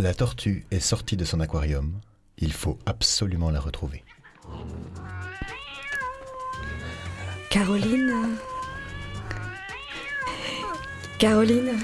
la 0.00 0.14
tortue 0.14 0.64
est 0.72 0.80
sortie 0.80 1.16
de 1.16 1.24
son 1.24 1.38
aquarium. 1.38 1.92
Il 2.40 2.52
faut 2.52 2.78
absolument 2.86 3.50
la 3.50 3.60
retrouver. 3.60 4.04
Caroline. 7.50 8.36
Caroline. 11.18 11.78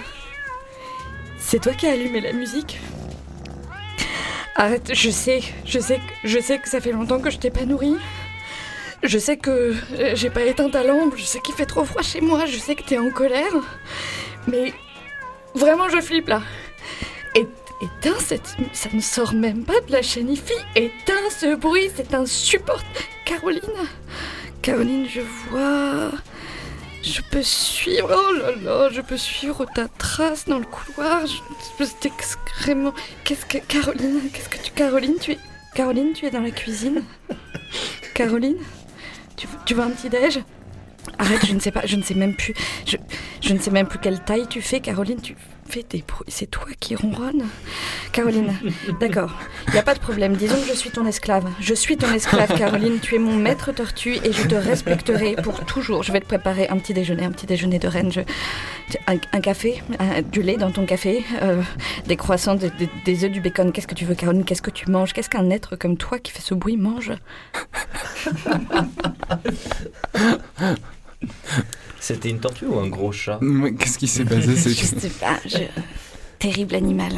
C'est 1.39 1.61
toi 1.61 1.73
qui 1.73 1.87
as 1.87 1.93
allumé 1.93 2.21
la 2.21 2.33
musique? 2.33 2.79
Arrête, 4.57 4.95
je 4.95 5.11
sais, 5.11 5.41
je 5.65 5.81
sais, 5.81 6.01
je 6.23 6.39
sais 6.39 6.59
que 6.59 6.69
ça 6.69 6.81
fait 6.81 6.93
longtemps 6.93 7.21
que 7.21 7.31
je 7.31 7.39
t'ai 7.39 7.51
pas 7.51 7.65
nourri. 7.65 7.97
Je 9.03 9.19
sais 9.19 9.37
que 9.37 9.51
euh, 9.51 10.13
j'ai 10.15 10.31
pas 10.31 10.45
éteint 10.45 10.71
ta 10.71 10.85
lampe, 10.85 11.15
je 11.17 11.25
sais 11.25 11.41
qu'il 11.41 11.55
fait 11.55 11.67
trop 11.67 11.85
froid 11.85 12.03
chez 12.03 12.21
moi, 12.21 12.47
je 12.47 12.57
sais 12.57 12.75
que 12.77 12.83
t'es 12.83 12.97
en 12.97 13.11
colère. 13.11 13.53
Mais 14.47 14.73
vraiment, 15.55 15.89
je 15.89 16.01
flippe 16.01 16.29
là. 16.29 16.43
Éteins 17.81 18.19
cette. 18.19 18.57
Ça 18.73 18.89
ne 18.93 19.01
sort 19.01 19.35
même 19.35 19.65
pas 19.65 19.81
de 19.87 19.93
la 19.93 20.03
chaîne 20.03 20.31
IFI. 20.31 20.55
Éteins 20.77 21.31
ce 21.31 21.55
bruit, 21.55 21.91
c'est 21.95 22.15
insupportable. 22.15 22.85
Caroline 23.25 23.61
Caroline, 24.63 25.07
je 25.09 25.21
vois. 25.51 26.11
Je 27.03 27.21
peux 27.31 27.43
suivre. 27.43 28.09
Oh 28.11 28.33
là 28.33 28.53
là, 28.63 28.89
je 28.91 29.01
peux 29.01 29.19
suivre 29.19 29.67
ta 29.75 29.89
trace 29.89 30.47
dans 30.47 30.59
le 30.59 30.65
couloir. 30.65 31.27
Je, 31.27 31.85
extrêmement. 32.07 32.95
Qu'est-ce 33.25 33.45
que. 33.45 33.59
Caroline, 33.59 34.31
qu'est-ce 34.33 34.49
que 34.49 34.59
tu. 34.59 34.73
Caroline, 34.73 35.17
tu 35.21 35.33
es. 35.33 35.39
Caroline, 35.75 36.13
tu 36.15 36.27
es 36.27 36.31
dans 36.31 36.41
la 36.41 36.53
cuisine? 36.53 37.03
Caroline 38.15 38.59
tu, 39.37 39.49
tu 39.67 39.75
veux 39.75 39.83
un 39.83 39.91
petit 39.91 40.09
déj? 40.09 40.41
Arrête, 41.19 41.45
je 41.47 41.53
ne 41.53 41.61
sais 41.61 41.71
pas, 41.71 41.83
je 41.85 41.97
ne 41.97 42.03
sais 42.03 42.15
même 42.15 42.35
plus. 42.35 42.55
Je, 42.87 42.97
je 43.45 43.53
ne 43.53 43.59
sais 43.59 43.71
même 43.71 43.87
plus 43.87 43.99
quelle 43.99 44.21
taille 44.21 44.47
tu 44.49 44.61
fais, 44.63 44.81
Caroline. 44.81 45.21
Tu 45.21 45.37
fais 45.69 45.85
des 45.89 46.03
bruits. 46.07 46.25
C'est 46.29 46.47
toi 46.51 46.67
qui 46.81 46.95
ronronne 46.95 47.45
Caroline, 48.13 48.55
d'accord. 49.01 49.33
Il 49.69 49.73
n'y 49.75 49.79
a 49.79 49.83
pas 49.83 49.95
de 49.95 49.99
problème. 50.01 50.35
Disons 50.37 50.57
que 50.61 50.69
je 50.69 50.73
suis 50.75 50.91
ton 50.91 51.07
esclave. 51.07 51.47
Je 51.61 51.75
suis 51.75 51.97
ton 51.97 52.13
esclave, 52.13 52.57
Caroline. 52.57 52.99
Tu 53.01 53.15
es 53.17 53.19
mon 53.19 53.35
maître 53.37 53.73
tortue 53.73 54.17
et 54.25 54.33
je 54.33 54.47
te 54.47 54.55
respecterai 54.55 55.37
pour 55.43 55.65
toujours. 55.65 56.03
Je 56.03 56.13
vais 56.13 56.21
te 56.21 56.27
préparer 56.27 56.69
un 56.69 56.77
petit 56.79 56.93
déjeuner, 56.95 57.25
un 57.25 57.33
petit 57.33 57.47
déjeuner 57.47 57.79
de 57.79 57.89
reine. 57.89 58.11
Je- 58.13 58.21
Un, 59.07 59.17
un 59.33 59.41
café, 59.41 59.83
un- 59.99 60.21
du 60.23 60.43
lait 60.43 60.57
dans 60.59 60.71
ton 60.71 60.85
café, 60.87 61.25
euh, 61.43 61.63
des 62.07 62.17
croissants, 62.17 62.55
des, 62.55 62.71
des- 62.71 62.89
des 63.05 63.25
œufs, 63.25 63.31
du 63.33 63.41
bacon. 63.41 63.73
Qu'est-ce 63.73 63.87
que 63.87 63.95
tu 63.95 64.05
veux, 64.05 64.15
Caroline? 64.15 64.45
Qu'est-ce 64.45 64.63
que 64.63 64.71
tu 64.71 64.91
manges? 64.91 65.13
Qu'est-ce 65.15 65.31
qu'un 65.31 65.49
être 65.51 65.77
comme 65.77 65.97
toi 65.97 66.19
qui 66.19 66.31
fait 66.33 66.43
ce 66.43 66.55
bruit 66.55 66.77
mange? 66.77 67.13
C'était 72.05 72.29
une 72.29 72.39
tortue 72.39 72.67
ou 72.67 72.79
un 72.79 72.87
gros 72.89 73.13
chat? 73.13 73.41
Qu'est-ce 73.79 73.97
qui 73.97 74.09
s'est 74.09 74.27
passé? 74.27 74.55
Je 74.75 74.85
sais 74.85 75.09
pas. 75.09 75.39
je- 75.47 75.57
Terrible 76.39 76.75
animal. 76.75 77.13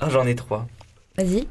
Ah, 0.00 0.08
j'en 0.10 0.26
ai 0.26 0.34
trois. 0.34 0.66
Vas-y. 1.16 1.46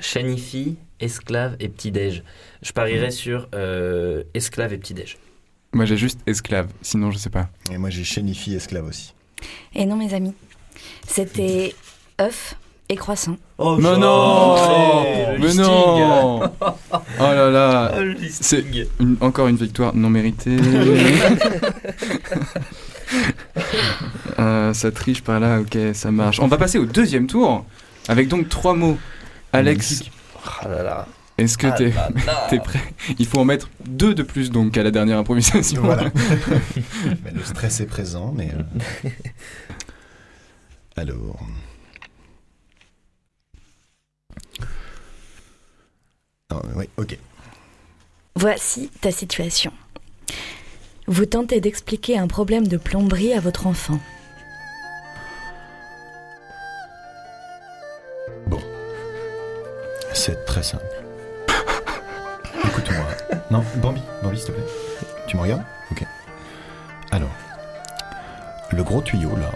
Chanifi, 0.00 0.78
esclave 0.98 1.54
et 1.60 1.68
petit-déj. 1.68 2.24
Je 2.62 2.72
parierais 2.72 3.12
sur 3.12 3.48
euh, 3.54 4.24
esclave 4.34 4.72
et 4.72 4.78
petit-déj. 4.78 5.16
Moi 5.72 5.84
j'ai 5.84 5.96
juste 5.96 6.18
esclave, 6.26 6.66
sinon 6.82 7.12
je 7.12 7.18
sais 7.18 7.30
pas. 7.30 7.48
Et 7.70 7.78
moi 7.78 7.88
j'ai 7.90 8.02
chénifi 8.02 8.56
esclave 8.56 8.86
aussi. 8.86 9.14
Et 9.72 9.86
non, 9.86 9.94
mes 9.94 10.12
amis. 10.12 10.34
C'était 11.06 11.76
œuf 12.20 12.56
et 12.90 12.96
croissant. 12.96 13.36
Oh, 13.56 13.76
Mais 13.76 13.96
non 13.96 14.56
Mais 15.38 15.54
non 15.54 16.40
Oh 16.60 17.20
là 17.20 17.50
là 17.50 17.92
C'est- 18.30 18.64
Une- 18.98 19.16
encore 19.20 19.46
une 19.48 19.56
victoire 19.56 19.94
non 19.94 20.10
méritée. 20.10 20.56
Euh, 24.38 24.72
ça 24.72 24.90
triche 24.92 25.22
par 25.22 25.40
là, 25.40 25.60
ok, 25.60 25.76
ça 25.94 26.10
marche. 26.10 26.38
On 26.40 26.46
va 26.46 26.56
passer 26.56 26.78
au 26.78 26.86
deuxième 26.86 27.26
tour, 27.26 27.64
avec 28.08 28.28
donc 28.28 28.48
trois 28.48 28.74
mots. 28.74 28.96
Alex, 29.52 30.04
là 30.62 30.82
là. 30.82 31.06
est-ce 31.36 31.58
que 31.58 31.66
Ah 31.66 31.72
t'es 31.72 31.90
là 31.90 32.08
là. 32.26 32.46
t'es 32.50 32.60
prêt? 32.60 32.80
Il 33.18 33.26
faut 33.26 33.38
en 33.40 33.44
mettre 33.44 33.68
deux 33.84 34.14
de 34.14 34.22
plus 34.22 34.50
donc 34.50 34.76
à 34.78 34.82
la 34.84 34.90
dernière 34.92 35.18
improvisation. 35.18 35.82
Voilà. 35.82 36.04
mais 37.24 37.32
le 37.34 37.42
stress 37.42 37.80
est 37.80 37.86
présent, 37.86 38.32
mais. 38.36 38.50
euh, 39.04 39.08
Alors. 40.96 41.40
Ah, 46.50 46.60
oui, 46.74 46.88
ok. 46.96 47.16
Voici 48.36 48.90
ta 49.00 49.10
situation. 49.10 49.72
Vous 51.06 51.26
tentez 51.26 51.60
d'expliquer 51.60 52.18
un 52.18 52.28
problème 52.28 52.66
de 52.66 52.76
plomberie 52.76 53.32
à 53.32 53.40
votre 53.40 53.66
enfant. 53.66 53.98
C'est 60.22 60.44
très 60.44 60.62
simple. 60.62 60.84
Écoute-moi. 62.64 63.06
Non, 63.50 63.64
Bambi, 63.76 64.02
Bambi, 64.22 64.36
s'il 64.36 64.48
te 64.48 64.52
plaît. 64.52 64.66
Tu 65.26 65.36
me 65.36 65.42
regardes? 65.42 65.62
Ok. 65.90 66.04
Alors, 67.10 67.30
le 68.70 68.82
gros 68.82 69.00
tuyau 69.00 69.34
là, 69.36 69.50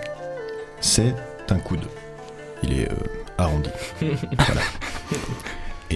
c'est 0.80 1.14
un 1.50 1.58
coude. 1.58 1.86
Il 2.62 2.80
est 2.80 2.90
euh, 2.90 2.96
arrondi. 3.36 3.68
voilà. 4.00 4.62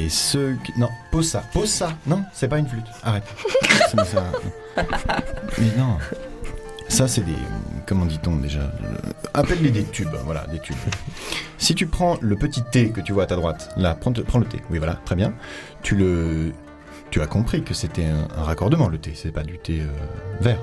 Et 0.04 0.08
ce 0.08 0.54
qui... 0.62 0.72
Non, 0.78 0.88
pose 1.10 1.28
ça, 1.28 1.42
pose 1.52 1.68
ça. 1.70 1.92
Non, 2.06 2.24
c'est 2.32 2.46
pas 2.48 2.58
une 2.58 2.68
flûte. 2.68 2.84
Arrête. 3.02 3.24
Ça- 3.88 4.24
Mais 5.58 5.66
non. 5.76 5.96
Ça, 6.88 7.08
c'est 7.08 7.22
des. 7.22 7.34
Comment 7.86 8.04
dit-on 8.04 8.36
déjà 8.36 8.60
Le- 8.60 9.12
Appelle-les 9.34 9.70
des 9.70 9.84
tubes. 9.84 10.14
Voilà, 10.24 10.46
des 10.52 10.58
tubes. 10.60 10.76
Si 11.58 11.74
tu 11.74 11.86
prends 11.86 12.16
le 12.20 12.36
petit 12.36 12.62
T 12.62 12.90
que 12.90 13.00
tu 13.00 13.12
vois 13.12 13.24
à 13.24 13.26
ta 13.26 13.36
droite, 13.36 13.70
là, 13.76 13.94
prends, 13.94 14.12
prends 14.12 14.38
le 14.38 14.44
T. 14.46 14.60
Oui, 14.70 14.78
voilà, 14.78 14.94
très 15.04 15.16
bien. 15.16 15.32
Tu 15.82 15.96
le. 15.96 16.52
Tu 17.10 17.20
as 17.22 17.26
compris 17.26 17.62
que 17.64 17.74
c'était 17.74 18.04
un, 18.04 18.28
un 18.40 18.44
raccordement, 18.44 18.88
le 18.88 18.98
T. 18.98 19.12
C'est 19.14 19.32
pas 19.32 19.42
du 19.42 19.58
thé 19.58 19.80
euh, 19.80 19.86
vert. 20.40 20.60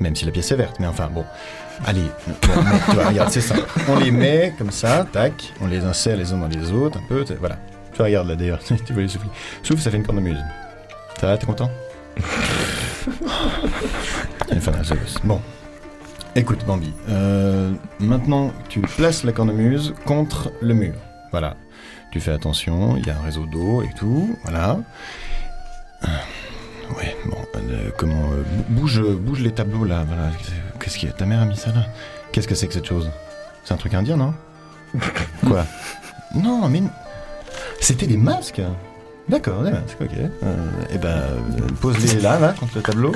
Même 0.00 0.14
si 0.14 0.24
la 0.26 0.30
pièce 0.30 0.52
est 0.52 0.56
verte. 0.56 0.76
Mais 0.80 0.86
enfin, 0.86 1.08
bon. 1.12 1.24
Allez, 1.86 2.02
bon, 2.26 2.34
mais 2.64 2.78
tu 2.88 2.92
vois, 2.92 3.06
regarde, 3.08 3.30
c'est 3.30 3.40
ça. 3.40 3.54
On 3.88 3.96
les 3.98 4.10
met 4.10 4.54
comme 4.58 4.70
ça, 4.70 5.06
tac. 5.12 5.52
On 5.60 5.66
les 5.66 5.78
insère 5.84 6.16
les 6.16 6.32
uns 6.32 6.38
dans 6.38 6.48
les 6.48 6.70
autres, 6.72 6.98
un 6.98 7.06
peu. 7.08 7.24
Voilà. 7.40 7.56
Tu 7.98 8.02
regardes 8.02 8.28
là 8.28 8.36
d'ailleurs, 8.36 8.60
tu 8.86 8.92
veux 8.92 9.02
les 9.02 9.08
souffler. 9.08 9.28
Souffle, 9.64 9.82
ça 9.82 9.90
fait 9.90 9.96
une 9.96 10.06
cornemuse. 10.06 10.38
Ça 11.20 11.26
va, 11.26 11.36
t'es 11.36 11.46
content? 11.46 11.68
Enfin, 14.56 14.72
Bon. 15.24 15.40
Écoute, 16.36 16.64
Bambi. 16.64 16.92
euh, 17.08 17.72
maintenant, 17.98 18.52
tu 18.68 18.80
places 18.80 19.24
la 19.24 19.32
cornemuse 19.32 19.94
contre 20.06 20.52
le 20.60 20.74
mur. 20.74 20.94
Voilà. 21.32 21.56
Tu 22.12 22.20
fais 22.20 22.30
attention, 22.32 22.96
il 22.96 23.04
y 23.06 23.10
a 23.10 23.16
un 23.18 23.22
réseau 23.22 23.46
d'eau 23.46 23.82
et 23.82 23.90
tout, 23.96 24.38
voilà. 24.44 24.78
Euh, 26.04 26.06
Ouais, 26.96 27.16
bon, 27.26 27.36
euh, 27.56 27.90
comment... 27.98 28.30
euh, 28.32 28.42
bou- 28.68 28.80
bouge, 28.80 29.02
bouge 29.02 29.40
les 29.40 29.52
tableaux 29.52 29.84
là, 29.84 30.04
voilà. 30.06 30.30
Qu'est-ce 30.80 30.96
qu'il 30.98 31.08
y 31.08 31.12
a? 31.12 31.14
Ta 31.14 31.26
mère 31.26 31.40
a 31.40 31.44
mis 31.44 31.56
ça 31.56 31.70
là? 31.72 31.84
Qu'est-ce 32.32 32.48
que 32.48 32.54
c'est 32.54 32.66
que 32.68 32.72
cette 32.74 32.86
chose? 32.86 33.10
C'est 33.64 33.74
un 33.74 33.76
truc 33.76 33.92
indien, 33.94 34.16
non? 34.16 34.32
Quoi? 35.46 35.66
Non, 36.34 36.66
mais... 36.68 36.82
C'était 37.80 38.06
des 38.06 38.16
masques 38.16 38.60
D'accord, 39.28 39.62
des 39.62 39.70
masques, 39.70 40.00
ok. 40.00 40.10
Euh, 40.16 40.54
et 40.90 40.96
ben, 40.96 41.08
euh, 41.08 41.66
pose-les 41.82 42.20
là, 42.22 42.38
là, 42.38 42.54
contre 42.58 42.76
le 42.76 42.82
tableau. 42.82 43.12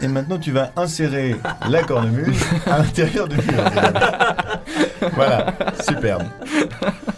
Et 0.00 0.06
maintenant, 0.06 0.38
tu 0.38 0.52
vas 0.52 0.70
insérer 0.76 1.34
la 1.68 1.82
cornemuse 1.82 2.40
à 2.66 2.78
l'intérieur 2.78 3.28
du 3.28 3.36
mur. 3.36 3.64
Voilà, 5.14 5.52
superbe. 5.84 6.22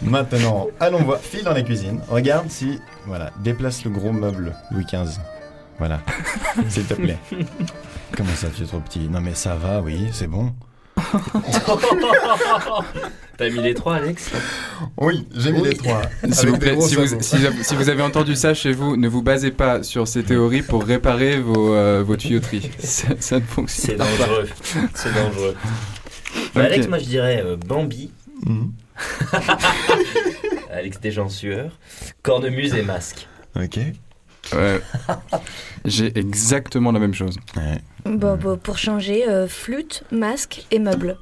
Maintenant, 0.01 0.67
allons 0.79 1.03
voir. 1.03 1.19
File 1.19 1.43
dans 1.43 1.53
la 1.53 1.61
cuisine. 1.61 2.01
Regarde 2.09 2.49
si. 2.49 2.79
Voilà, 3.05 3.31
déplace 3.43 3.83
le 3.85 3.91
gros 3.91 4.11
meuble 4.11 4.53
Louis 4.71 4.85
XV. 4.85 5.19
Voilà, 5.77 5.99
s'il 6.67 6.85
te 6.85 6.95
plaît. 6.95 7.19
Comment 8.17 8.33
ça, 8.35 8.47
tu 8.49 8.63
es 8.63 8.65
trop 8.65 8.79
petit? 8.79 9.07
Non, 9.07 9.21
mais 9.21 9.35
ça 9.35 9.55
va, 9.55 9.81
oui, 9.81 10.09
c'est 10.11 10.27
bon. 10.27 10.51
T'as 13.37 13.49
mis 13.49 13.61
les 13.61 13.73
trois, 13.73 13.95
Alex 13.95 14.31
Oui, 14.97 15.27
j'ai 15.35 15.51
mis 15.51 15.59
Oui. 15.61 15.69
les 15.69 15.75
trois. 15.75 16.01
S'il 16.31 16.49
vous 16.49 16.57
plaît, 16.57 16.79
si 16.79 16.95
vous, 16.95 17.05
sabots. 17.07 17.21
si, 17.21 17.37
si 17.63 17.75
vous 17.75 17.89
avez 17.89 18.01
entendu 18.01 18.33
ça 18.35 18.53
chez 18.53 18.71
vous, 18.71 18.95
ne 18.95 19.09
vous 19.09 19.21
basez 19.21 19.51
pas 19.51 19.83
sur 19.83 20.07
ces 20.07 20.23
théories 20.23 20.61
pour 20.61 20.83
réparer 20.85 21.39
vos, 21.41 21.73
euh, 21.73 22.01
vos 22.05 22.15
tuyauteries. 22.15 22.71
Ça, 22.79 23.07
ça 23.19 23.39
ne 23.39 23.45
fonctionne 23.45 23.97
C'est 23.97 23.97
pas. 23.97 24.05
dangereux. 24.25 24.49
C'est 24.93 25.13
dangereux. 25.13 25.55
Bah. 26.53 26.63
Alex, 26.63 26.87
moi 26.87 26.99
je 26.99 27.05
dirais 27.05 27.43
euh, 27.45 27.57
Bambi. 27.57 28.11
Mhm. 28.45 28.71
Alex 30.71 30.99
déjà 31.01 31.23
en 31.23 31.29
sueur. 31.29 31.71
Cornemuse 32.23 32.73
et 32.73 32.83
masque. 32.83 33.27
Ok. 33.55 33.79
Ouais. 34.53 34.81
J'ai 35.85 36.17
exactement 36.17 36.91
la 36.91 36.99
même 36.99 37.13
chose. 37.13 37.37
Ouais, 37.55 37.81
Bon, 38.05 38.35
bon, 38.37 38.57
pour 38.57 38.77
changer, 38.77 39.27
euh, 39.27 39.47
flûte, 39.47 40.03
masque 40.11 40.65
et 40.71 40.79
meuble. 40.79 41.17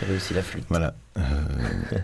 T'avais 0.00 0.16
aussi 0.16 0.32
la 0.34 0.42
flûte. 0.42 0.64
voilà. 0.68 0.94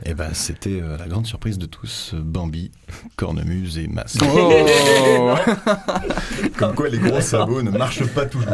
et 0.04 0.12
ben, 0.14 0.30
c'était 0.32 0.80
euh, 0.82 0.96
la 0.98 1.06
grande 1.06 1.26
surprise 1.26 1.58
de 1.58 1.66
tous 1.66 2.12
euh, 2.14 2.20
Bambi, 2.20 2.70
cornemuse 3.16 3.78
et 3.78 3.86
masque. 3.86 4.20
Oh 4.22 5.34
Comme 6.58 6.74
quoi, 6.74 6.88
les 6.88 6.98
gros 6.98 7.20
sabots 7.20 7.62
ne 7.62 7.70
marchent 7.70 8.06
pas 8.08 8.26
toujours. 8.26 8.50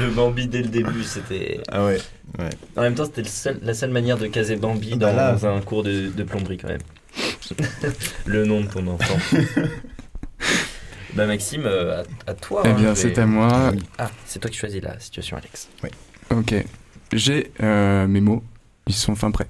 Le 0.00 0.10
Bambi 0.10 0.46
dès 0.46 0.62
le 0.62 0.68
début, 0.68 1.02
c'était. 1.02 1.60
ah 1.72 1.84
ouais. 1.84 1.98
En 2.76 2.82
même 2.82 2.94
temps, 2.94 3.04
c'était 3.06 3.24
seul- 3.24 3.58
la 3.62 3.74
seule 3.74 3.90
manière 3.90 4.18
de 4.18 4.26
caser 4.26 4.56
Bambi 4.56 4.94
Bah 4.96 5.10
dans 5.12 5.16
là. 5.16 5.54
un 5.56 5.60
cours 5.60 5.82
de, 5.82 6.08
de 6.08 6.22
plomberie 6.22 6.56
quand 6.58 6.68
même. 6.68 6.80
le 8.26 8.44
nom 8.44 8.60
de 8.62 8.66
ton 8.66 8.86
enfant. 8.86 9.16
bah 11.14 11.26
Maxime, 11.26 11.62
euh, 11.66 12.02
à, 12.26 12.30
à 12.30 12.34
toi. 12.34 12.62
Eh 12.64 12.68
hein, 12.68 12.74
bien, 12.74 12.94
c'est 12.94 13.08
vais- 13.10 13.20
à 13.20 13.26
moi. 13.26 13.70
Oui. 13.72 13.78
Ah, 13.98 14.10
c'est 14.26 14.38
toi 14.38 14.50
qui 14.50 14.58
choisis 14.58 14.82
la 14.82 14.98
situation, 15.00 15.36
Alex. 15.36 15.68
Ok. 16.30 16.54
J'ai 17.12 17.52
euh, 17.62 18.06
mes 18.06 18.20
mots. 18.20 18.42
Ils 18.86 18.94
sont 18.94 19.14
fin 19.14 19.30
prêts. 19.30 19.48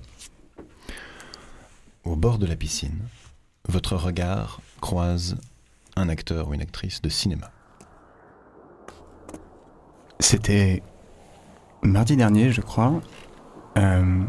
Au 2.05 2.17
bord 2.17 2.39
de 2.39 2.47
la 2.47 2.57
piscine, 2.57 2.99
votre 3.69 3.97
regard 3.97 4.61
croise 4.81 5.37
un 5.97 6.09
acteur 6.09 6.49
ou 6.49 6.55
une 6.55 6.63
actrice 6.63 7.03
de 7.03 7.09
cinéma. 7.09 7.51
C'était 10.21 10.83
mardi 11.83 12.17
dernier, 12.17 12.51
je 12.53 12.61
crois. 12.61 13.01
Euh, 13.77 14.23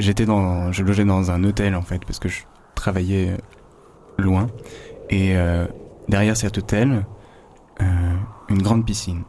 J'étais 0.00 0.24
dans, 0.24 0.72
je 0.72 0.82
logeais 0.82 1.04
dans 1.04 1.30
un 1.30 1.44
hôtel 1.44 1.74
en 1.74 1.82
fait 1.82 2.04
parce 2.06 2.18
que 2.18 2.28
je 2.28 2.40
travaillais 2.74 3.36
loin 4.18 4.48
et 5.10 5.36
euh, 5.36 5.66
derrière 6.08 6.36
cet 6.36 6.56
hôtel, 6.58 7.04
euh, 7.82 8.14
une 8.48 8.62
grande 8.62 8.86
piscine. 8.86 9.24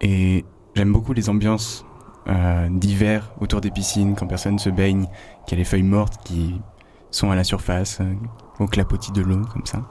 Et 0.00 0.44
j'aime 0.74 0.92
beaucoup 0.92 1.12
les 1.12 1.28
ambiances 1.28 1.84
euh, 2.28 2.68
d'hiver 2.70 3.32
autour 3.40 3.60
des 3.60 3.70
piscines 3.70 4.14
quand 4.16 4.26
personne 4.26 4.58
se 4.58 4.70
baigne, 4.70 5.06
qu'il 5.46 5.56
y 5.56 5.60
a 5.60 5.62
les 5.62 5.64
feuilles 5.64 5.82
mortes 5.82 6.20
qui 6.24 6.60
sont 7.10 7.30
à 7.30 7.36
la 7.36 7.44
surface, 7.44 8.00
au 8.58 8.66
clapotis 8.66 9.12
de 9.12 9.22
l'eau 9.22 9.42
comme 9.52 9.64
ça. 9.64 9.82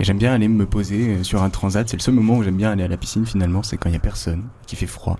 Et 0.00 0.04
j'aime 0.04 0.18
bien 0.18 0.32
aller 0.32 0.48
me 0.48 0.64
poser 0.64 1.22
sur 1.24 1.42
un 1.42 1.50
transat. 1.50 1.88
C'est 1.88 1.96
le 1.96 2.02
seul 2.02 2.14
moment 2.14 2.36
où 2.36 2.42
j'aime 2.42 2.56
bien 2.56 2.70
aller 2.70 2.84
à 2.84 2.88
la 2.88 2.96
piscine 2.96 3.26
finalement, 3.26 3.62
c'est 3.62 3.76
quand 3.76 3.88
il 3.88 3.94
y 3.94 3.96
a 3.96 4.00
personne, 4.00 4.48
qu'il 4.66 4.78
fait 4.78 4.86
froid. 4.86 5.18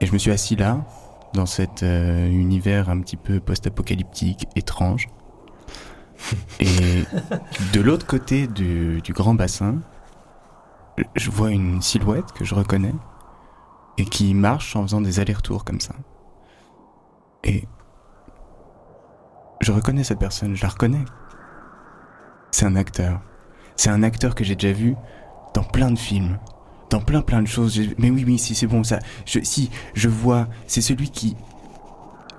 Et 0.00 0.06
je 0.06 0.12
me 0.12 0.18
suis 0.18 0.30
assis 0.30 0.56
là, 0.56 0.84
dans 1.36 1.46
cet 1.46 1.84
euh, 1.84 2.26
univers 2.26 2.88
un 2.88 3.00
petit 3.00 3.16
peu 3.16 3.38
post-apocalyptique, 3.38 4.48
étrange. 4.56 5.08
Et 6.60 7.04
de 7.72 7.80
l'autre 7.80 8.06
côté 8.06 8.48
du, 8.48 9.00
du 9.02 9.12
grand 9.12 9.34
bassin, 9.34 9.80
je 11.14 11.30
vois 11.30 11.50
une 11.50 11.82
silhouette 11.82 12.32
que 12.32 12.44
je 12.44 12.54
reconnais 12.54 12.94
et 13.98 14.04
qui 14.04 14.34
marche 14.34 14.74
en 14.76 14.82
faisant 14.82 15.00
des 15.00 15.20
allers-retours 15.20 15.64
comme 15.64 15.80
ça. 15.80 15.94
Et 17.44 17.68
je 19.60 19.72
reconnais 19.72 20.04
cette 20.04 20.18
personne, 20.18 20.56
je 20.56 20.62
la 20.62 20.70
reconnais. 20.70 21.04
C'est 22.50 22.66
un 22.66 22.76
acteur. 22.76 23.20
C'est 23.76 23.90
un 23.90 24.02
acteur 24.02 24.34
que 24.34 24.42
j'ai 24.42 24.56
déjà 24.56 24.72
vu 24.72 24.96
dans 25.54 25.64
plein 25.64 25.90
de 25.90 25.98
films, 25.98 26.38
dans 26.90 27.00
plein 27.00 27.20
plein 27.22 27.42
de 27.42 27.48
choses. 27.48 27.80
Mais 27.98 28.10
oui, 28.10 28.24
oui, 28.26 28.38
si 28.38 28.54
c'est 28.54 28.66
bon 28.66 28.84
ça. 28.84 28.98
Je, 29.24 29.40
si 29.42 29.70
je 29.94 30.08
vois, 30.08 30.48
c'est 30.66 30.80
celui 30.80 31.10
qui, 31.10 31.36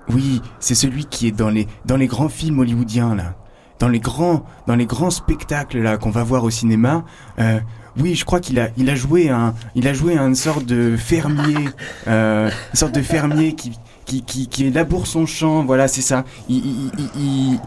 oui, 0.08 0.40
c'est 0.60 0.74
celui 0.74 1.04
qui 1.04 1.26
est 1.28 1.32
dans 1.32 1.50
les 1.50 1.66
dans 1.84 1.96
les 1.96 2.06
grands 2.06 2.28
films 2.30 2.58
hollywoodiens 2.60 3.14
là, 3.14 3.34
dans 3.78 3.88
les 3.88 4.00
grands 4.00 4.44
dans 4.66 4.74
les 4.76 4.86
grands 4.86 5.10
spectacles 5.10 5.78
là 5.80 5.98
qu'on 5.98 6.10
va 6.10 6.22
voir 6.24 6.44
au 6.44 6.50
cinéma. 6.50 7.04
Euh, 7.38 7.60
oui, 7.98 8.14
je 8.14 8.24
crois 8.24 8.40
qu'il 8.40 8.58
a 8.58 8.68
il 8.76 8.88
a 8.90 8.94
joué 8.94 9.28
un 9.28 9.54
il 9.74 9.86
a 9.88 9.92
joué 9.92 10.16
une 10.16 10.34
sorte 10.34 10.64
de 10.64 10.96
fermier, 10.96 11.68
euh, 12.06 12.48
une 12.72 12.76
sorte 12.76 12.94
de 12.94 13.02
fermier 13.02 13.54
qui 13.54 13.72
qui 14.06 14.22
qui, 14.22 14.46
qui 14.48 14.70
laboure 14.70 15.06
son 15.06 15.26
champ. 15.26 15.64
Voilà, 15.64 15.88
c'est 15.88 16.00
ça. 16.02 16.24
Il- 16.48 16.56
il- 16.96 17.10
il- 17.16 17.60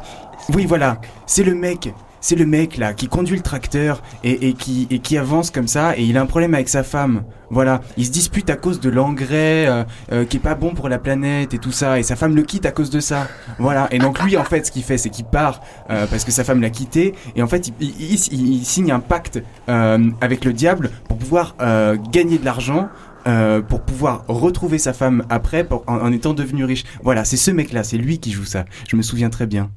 oui, 0.56 0.66
voilà, 0.66 1.00
c'est 1.28 1.44
le 1.44 1.54
mec 1.54 1.94
c'est 2.22 2.36
le 2.38 2.46
mec 2.46 2.78
là 2.78 2.94
qui 2.94 3.08
conduit 3.10 3.36
le 3.36 3.42
tracteur 3.42 4.02
et, 4.24 4.48
et 4.48 4.54
qui, 4.54 4.88
et 4.90 5.00
qui 5.00 5.18
avance 5.18 5.52
comme 5.52 5.68
ça 5.68 5.98
et 5.98 6.04
il 6.04 6.18
a 6.18 6.22
un 6.22 6.26
problème 6.26 6.54
avec 6.54 6.70
sa 6.70 6.84
femme. 6.84 7.24
Voilà, 7.50 7.82
il 7.98 8.06
se 8.06 8.12
dispute 8.12 8.50
à 8.50 8.56
cause 8.56 8.80
de 8.80 8.90
l'engrais 8.90 9.68
euh, 9.68 9.84
euh, 10.14 10.24
qui 10.26 10.38
est 10.38 10.40
pas 10.40 10.56
bon 10.56 10.74
pour 10.74 10.88
la 10.88 11.00
planète 11.00 11.54
et 11.54 11.58
tout 11.58 11.74
ça 11.74 12.00
et 12.00 12.04
sa 12.04 12.16
femme 12.16 12.34
le 12.36 12.44
quitte 12.44 12.66
à 12.66 12.72
cause 12.72 12.90
de 12.90 13.02
ça. 13.02 13.28
Voilà, 13.60 13.88
et 13.92 14.00
donc 14.00 14.24
lui 14.24 14.38
en 14.38 14.46
fait 14.46 14.66
ce 14.66 14.72
qu'il 14.72 14.84
fait 14.84 14.98
c'est 14.98 15.10
qu'il 15.10 15.26
part 15.26 15.60
euh, 15.90 16.06
parce 16.08 16.24
que 16.24 16.32
sa 16.32 16.46
femme 16.46 16.62
l'a 16.62 16.70
quitté 16.70 17.14
et 17.36 17.44
en 17.44 17.48
fait 17.48 17.68
il, 17.68 17.74
il- 18.00 18.14
il- 18.14 18.64
signe 18.66 18.92
un 18.92 19.02
pacte 19.02 19.44
euh, 19.68 20.10
avec 20.22 20.46
le 20.46 20.54
diable 20.54 20.92
pour 21.10 21.18
pouvoir 21.18 21.56
euh, 21.62 21.98
gagner 22.12 22.38
de 22.38 22.46
l'argent. 22.46 22.88
euh, 23.28 23.62
pour 23.62 23.82
pouvoir 23.82 24.24
retrouver 24.28 24.80
sa 24.80 24.94
femme 24.94 25.24
après 25.30 25.64
pour- 25.64 25.84
en, 25.88 25.98
en 26.00 26.12
étant 26.12 26.34
devenu 26.34 26.66
riche. 26.66 26.86
Voilà, 27.04 27.24
c'est 27.24 27.38
ce 27.38 27.52
mec-là, 27.52 27.84
c'est 27.84 27.98
lui 27.98 28.18
qui 28.20 28.32
joue 28.32 28.46
ça. 28.46 28.66
Je 28.90 28.96
me 28.96 29.04
souviens 29.04 29.30
très 29.30 29.46
bien. 29.46 29.70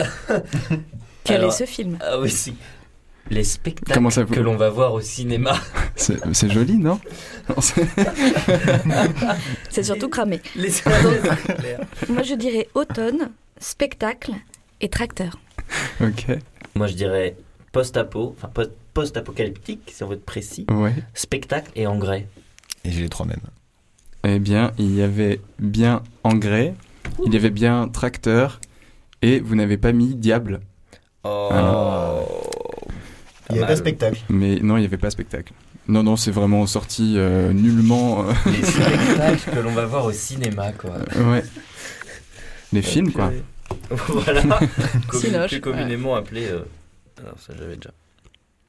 Quel 1.24 1.36
Alors- 1.36 1.52
est 1.52 1.56
ce 1.56 1.64
film? 1.64 1.98
Ah 2.00 2.18
oui, 2.20 2.30
si. 2.30 2.54
Les 3.30 3.44
spectacles 3.44 3.92
Comment 3.92 4.10
ça 4.10 4.24
vous- 4.24 4.34
que 4.34 4.40
l'on 4.40 4.56
va 4.56 4.70
voir 4.70 4.92
au 4.92 5.00
cinéma. 5.00 5.54
C'est 5.94 6.50
joli, 6.50 6.78
non? 6.78 6.98
Non, 7.48 7.56
c'est- 9.70 9.82
surtout 9.82 10.08
cramé. 10.08 10.40
Les 10.56 10.70
Moi, 12.08 12.22
je 12.22 12.34
dirais 12.34 12.68
automne, 12.74 13.30
spectacle 13.58 14.32
et 14.80 14.88
tracteur. 14.88 15.38
Ok, 16.00 16.26
Moi 16.74 16.86
je 16.88 16.94
dirais 16.94 17.36
post-apo, 17.72 18.34
enfin 18.36 18.48
post- 18.52 18.72
post-apocalyptique 18.94 19.82
si 19.94 20.02
on 20.02 20.08
veut 20.08 20.16
être 20.16 20.24
précis, 20.24 20.66
ouais. 20.70 20.94
spectacle 21.14 21.70
et 21.76 21.86
engrais. 21.86 22.26
Et 22.84 22.90
j'ai 22.90 23.02
les 23.02 23.08
trois 23.08 23.26
mêmes. 23.26 23.36
Eh 24.24 24.38
bien, 24.38 24.72
il 24.78 24.94
y 24.94 25.02
avait 25.02 25.40
bien 25.58 26.02
engrais, 26.24 26.74
il 27.24 27.32
y 27.32 27.36
avait 27.36 27.50
bien 27.50 27.86
tracteur, 27.88 28.60
et 29.22 29.38
vous 29.40 29.54
n'avez 29.54 29.76
pas 29.76 29.92
mis 29.92 30.14
diable. 30.16 30.60
Oh. 31.24 31.50
Il 33.50 33.56
y 33.56 33.58
a 33.58 33.62
mal. 33.62 33.68
pas 33.70 33.76
spectacle. 33.76 34.20
Mais 34.28 34.56
non, 34.60 34.76
il 34.76 34.80
n'y 34.80 34.86
avait 34.86 34.96
pas 34.96 35.10
spectacle. 35.10 35.52
Non, 35.88 36.02
non, 36.02 36.16
c'est 36.16 36.30
vraiment 36.30 36.66
sorti 36.66 37.14
euh, 37.16 37.52
nullement. 37.52 38.24
euh, 38.28 38.32
Les 38.46 38.62
spectacles 38.64 39.50
que 39.54 39.58
l'on 39.60 39.72
va 39.72 39.86
voir 39.86 40.04
au 40.04 40.12
cinéma 40.12 40.72
quoi. 40.72 40.92
ouais. 41.16 41.42
Les 42.72 42.82
films, 42.82 43.10
quoi. 43.12 43.32
voilà. 43.90 44.42
Commun- 45.08 45.48
plus 45.48 45.60
communément 45.60 46.14
appelé. 46.14 46.46
euh, 46.46 46.60
Alors 47.18 47.34
ça 47.44 47.52
j'avais 47.58 47.74
déjà. 47.76 47.90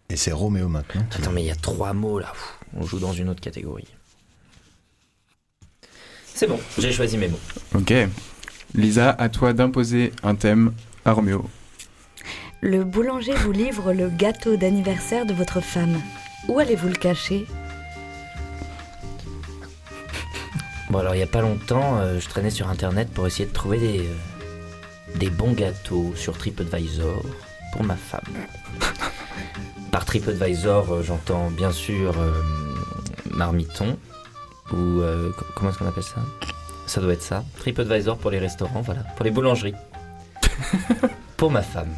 Et 0.10 0.16
c'est 0.16 0.32
Roméo 0.32 0.68
maintenant. 0.68 1.06
Attends 1.16 1.32
mais 1.32 1.44
il 1.44 1.48
y 1.48 1.52
a 1.52 1.56
trois 1.56 1.94
mots 1.94 2.18
là. 2.20 2.32
Pff, 2.32 2.58
On 2.78 2.86
joue 2.86 3.00
dans 3.00 3.14
une 3.14 3.30
autre 3.30 3.40
catégorie. 3.42 3.88
C'est 6.34 6.48
bon, 6.48 6.60
j'ai 6.80 6.92
choisi 6.92 7.18
mes 7.20 7.28
mots. 7.28 7.40
Ok. 7.76 7.94
Lisa, 8.74 9.12
à 9.12 9.30
toi 9.30 9.54
d'imposer 9.54 10.12
un 10.24 10.34
thème 10.34 10.74
à 11.06 11.12
Roméo. 11.12 11.48
Le 12.62 12.84
boulanger 12.84 13.34
vous 13.34 13.52
livre 13.52 13.92
le 13.94 14.10
gâteau 14.10 14.56
d'anniversaire 14.56 15.26
de 15.26 15.34
votre 15.34 15.62
femme. 15.62 16.00
Où 16.48 16.60
allez-vous 16.60 16.88
le 16.90 16.96
cacher? 16.96 17.48
Bon, 20.90 21.00
alors 21.00 21.16
il 21.16 21.20
y 21.20 21.24
a 21.24 21.28
pas 21.28 21.42
longtemps, 21.42 21.98
euh, 22.00 22.20
je 22.20 22.28
traînais 22.28 22.50
sur 22.50 22.70
internet 22.70 23.10
pour 23.12 23.26
essayer 23.26 23.46
de 23.46 23.54
trouver 23.54 23.80
des, 23.80 24.00
euh, 24.00 25.18
des 25.18 25.30
bons 25.30 25.54
gâteaux 25.54 26.14
sur 26.16 26.38
TripAdvisor 26.38 27.24
pour 27.72 27.84
ma 27.84 27.96
femme. 27.96 28.22
Par 29.92 30.06
TripAdvisor, 30.06 30.92
euh, 30.94 31.02
j'entends 31.04 31.50
bien 31.50 31.72
sûr 31.72 32.20
euh, 32.20 32.34
Marmiton, 33.32 33.98
ou 34.74 34.76
euh, 34.76 35.32
co- 35.32 35.46
comment 35.56 35.72
est-ce 35.72 35.80
qu'on 35.80 35.88
appelle 35.88 36.04
ça? 36.04 36.22
Ça 36.88 37.00
doit 37.00 37.14
être 37.14 37.22
ça. 37.24 37.46
TripAdvisor 37.60 38.18
pour 38.18 38.30
les 38.32 38.40
restaurants, 38.40 38.82
voilà. 38.82 39.02
Pour 39.16 39.24
les 39.24 39.32
boulangeries. 39.32 39.76
pour 41.38 41.52
ma 41.52 41.62
femme. 41.62 41.94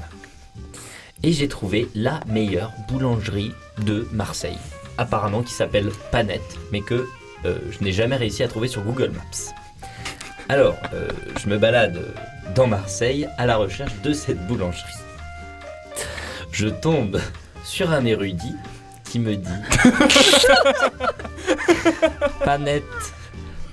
Et 1.24 1.32
j'ai 1.32 1.48
trouvé 1.48 1.88
la 1.96 2.20
meilleure 2.28 2.74
boulangerie 2.90 3.54
de 3.86 4.06
Marseille. 4.12 4.58
Apparemment 4.98 5.42
qui 5.42 5.54
s'appelle 5.54 5.90
Panette, 6.12 6.58
mais 6.72 6.82
que 6.82 7.08
euh, 7.46 7.58
je 7.72 7.84
n'ai 7.84 7.94
jamais 7.94 8.18
réussi 8.18 8.44
à 8.44 8.50
trouver 8.50 8.68
sur 8.68 8.84
Google 8.84 9.12
Maps. 9.12 9.54
Alors, 10.50 10.76
euh, 10.94 11.08
je 11.42 11.48
me 11.48 11.58
balade 11.58 12.14
dans 12.56 12.68
Marseille 12.68 13.28
à 13.38 13.46
la 13.46 13.56
recherche 13.56 13.94
de 14.02 14.12
cette 14.12 14.46
boulangerie. 14.48 14.92
Je 16.52 16.68
tombe 16.68 17.22
sur 17.64 17.92
un 17.92 18.04
érudit 18.04 18.56
qui 19.06 19.20
me 19.20 19.38
dit 19.38 19.50
Panette. 22.44 22.84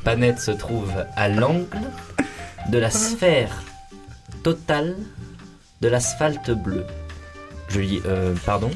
Panette 0.04 0.38
se 0.38 0.52
trouve 0.52 0.92
à 1.16 1.28
l'angle 1.28 1.80
de 2.70 2.78
la 2.78 2.90
sphère 2.90 3.64
totale 4.44 4.94
de 5.80 5.88
l'asphalte 5.88 6.50
bleu. 6.50 6.84
Je 7.70 7.78
lui 7.78 7.86
dis 7.86 8.02
euh, 8.06 8.34
pardon 8.44 8.70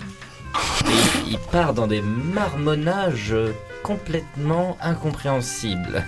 Et 0.87 1.31
il 1.31 1.39
part 1.39 1.75
dans 1.75 1.87
des 1.87 2.01
marmonnages 2.03 3.35
complètement 3.83 4.77
incompréhensibles. 4.81 6.05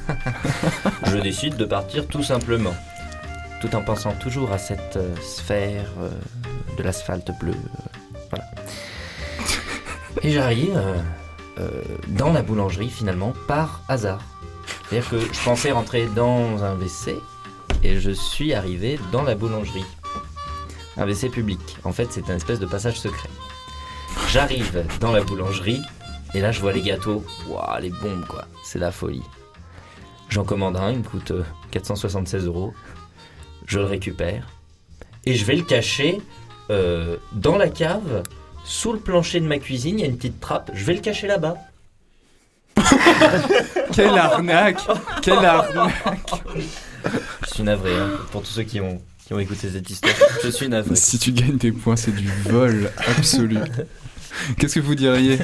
Je 1.07 1.19
décide 1.19 1.57
de 1.57 1.65
partir 1.65 2.07
tout 2.07 2.23
simplement, 2.23 2.75
tout 3.61 3.75
en 3.75 3.83
pensant 3.83 4.13
toujours 4.13 4.53
à 4.53 4.59
cette 4.59 4.97
euh, 4.97 5.15
sphère 5.21 5.91
euh, 6.01 6.09
de 6.79 6.83
l'asphalte 6.83 7.31
bleu. 7.39 7.53
euh, 7.53 7.99
voilà. 8.31 8.45
Et 10.23 10.31
j'arrive 10.33 10.77
euh, 10.77 10.95
euh, 11.59 11.69
dans 12.09 12.33
la 12.33 12.43
boulangerie 12.43 12.89
finalement 12.91 13.35
par 13.47 13.83
hasard. 13.89 14.21
C'est-à-dire 14.89 15.11
que 15.11 15.21
je 15.21 15.45
pensais 15.45 15.73
rentrer 15.73 16.07
dans 16.15 16.63
un 16.65 16.75
WC 16.77 17.17
et 17.83 17.99
je 18.01 18.11
suis 18.13 18.55
arrivé 18.55 18.99
dans 19.13 19.23
la 19.23 19.35
boulangerie. 19.35 19.85
Un 20.97 21.07
WC 21.07 21.29
public. 21.31 21.61
En 21.85 21.93
fait, 21.93 22.09
c'est 22.11 22.31
un 22.31 22.37
espèce 22.37 22.61
de 22.61 22.67
passage 22.67 22.99
secret. 22.99 23.29
J'arrive 24.31 24.87
dans 25.01 25.13
la 25.13 25.23
boulangerie 25.23 25.83
et 26.35 26.41
là 26.41 26.53
je 26.53 26.61
vois 26.61 26.73
les 26.73 26.83
gâteaux. 26.83 27.25
Waouh, 27.49 27.81
les 27.81 27.91
bombes 27.91 28.27
quoi. 28.27 28.47
C'est 28.65 28.79
la 28.79 28.91
folie. 28.91 29.23
J'en 30.29 30.45
commande 30.45 30.77
un, 30.77 30.91
il 30.91 30.99
me 30.99 31.05
coûte 31.05 31.31
euh, 31.31 31.45
476 31.71 32.47
euros. 32.47 32.75
Je 33.67 33.79
le 33.79 33.85
récupère 33.85 34.47
et 35.27 35.35
je 35.35 35.45
vais 35.45 35.57
le 35.57 35.63
cacher 35.63 36.21
euh, 36.71 37.17
dans 37.33 37.59
la 37.59 37.69
cave, 37.69 38.23
sous 38.65 38.93
le 38.93 38.99
plancher 38.99 39.41
de 39.41 39.47
ma 39.47 39.59
cuisine. 39.59 39.99
Il 39.99 40.03
y 40.03 40.05
a 40.05 40.09
une 40.09 40.17
petite 40.17 40.41
trappe. 40.41 40.71
Je 40.73 40.85
vais 40.85 40.95
le 40.95 41.01
cacher 41.01 41.27
là-bas. 41.27 41.57
Quelle 43.93 44.17
arnaque 44.19 44.81
Quelle 45.23 45.45
arnaque 45.45 46.31
Je 47.43 47.55
suis 47.55 47.63
navré 47.63 47.95
hein, 47.97 48.11
pour 48.31 48.43
tous 48.43 48.51
ceux 48.51 48.63
qui 48.63 48.81
ont, 48.81 49.01
qui 49.27 49.35
ont 49.35 49.39
écouté 49.39 49.69
cette 49.71 49.89
histoire. 49.91 50.15
Je 50.45 50.49
suis 50.49 50.69
navré. 50.69 50.95
Si 50.97 51.19
tu 51.19 51.33
gagnes 51.33 51.57
des 51.57 51.73
points, 51.73 51.97
c'est 51.97 52.15
du 52.15 52.29
vol 52.45 52.91
absolu. 53.19 53.59
Qu'est-ce 54.59 54.77
que 54.77 54.81
vous 54.81 54.95
diriez? 54.95 55.39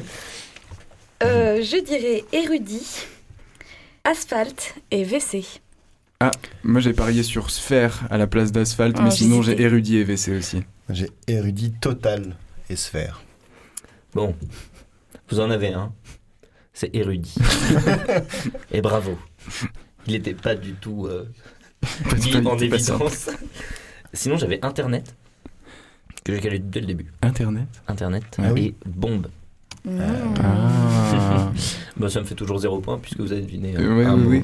Euh, 1.23 1.63
je 1.63 1.83
dirais 1.85 2.25
érudit, 2.33 3.07
asphalte 4.05 4.75
et 4.91 5.05
WC. 5.05 5.45
Moi 6.63 6.81
j'ai 6.81 6.93
parié 6.93 7.23
sur 7.23 7.51
sphère 7.51 8.03
à 8.11 8.19
la 8.19 8.27
place 8.27 8.53
d'asphalte, 8.53 8.97
Ah, 8.99 9.03
mais 9.03 9.11
sinon 9.11 9.41
j'ai 9.43 9.61
érudit 9.61 9.97
et 9.99 10.05
WC 10.05 10.37
aussi. 10.37 10.63
J'ai 10.89 11.11
érudit 11.29 11.73
total 11.73 12.37
et 12.71 12.77
sphère. 12.77 13.23
Bon, 14.15 14.35
vous 15.29 15.41
en 15.41 15.51
avez 15.51 15.73
un. 15.73 15.93
C'est 16.75 16.95
érudit. 16.95 17.35
Et 18.73 18.81
bravo. 18.81 19.19
Il 20.07 20.15
n'était 20.15 20.35
pas 20.35 20.55
du 20.55 20.73
tout 20.73 21.07
euh, 21.07 21.29
Pas- 22.09 22.17
mis 22.17 22.47
en 22.47 22.59
évidence. 22.59 23.29
Sinon, 24.13 24.37
j'avais 24.37 24.59
Internet, 24.65 25.15
que 26.25 26.33
j'ai 26.35 26.41
calé 26.41 26.59
dès 26.59 26.81
le 26.81 26.87
début. 26.87 27.07
Internet 27.23 27.67
Internet 27.89 28.25
Ah 28.39 28.53
oui. 28.53 28.75
et 28.85 28.89
bombe. 28.89 29.29
Mmh. 29.85 29.99
Ah. 30.43 31.51
Bah, 31.97 32.09
ça 32.09 32.21
me 32.21 32.25
fait 32.25 32.35
toujours 32.35 32.59
zéro 32.59 32.81
point 32.81 32.99
puisque 32.99 33.21
vous 33.21 33.33
avez 33.33 33.43
deviné. 33.43 33.77
Euh, 33.77 33.81
euh, 33.83 33.99
oui, 33.99 34.05
un 34.07 34.15
oui, 34.17 34.39
oui. 34.39 34.43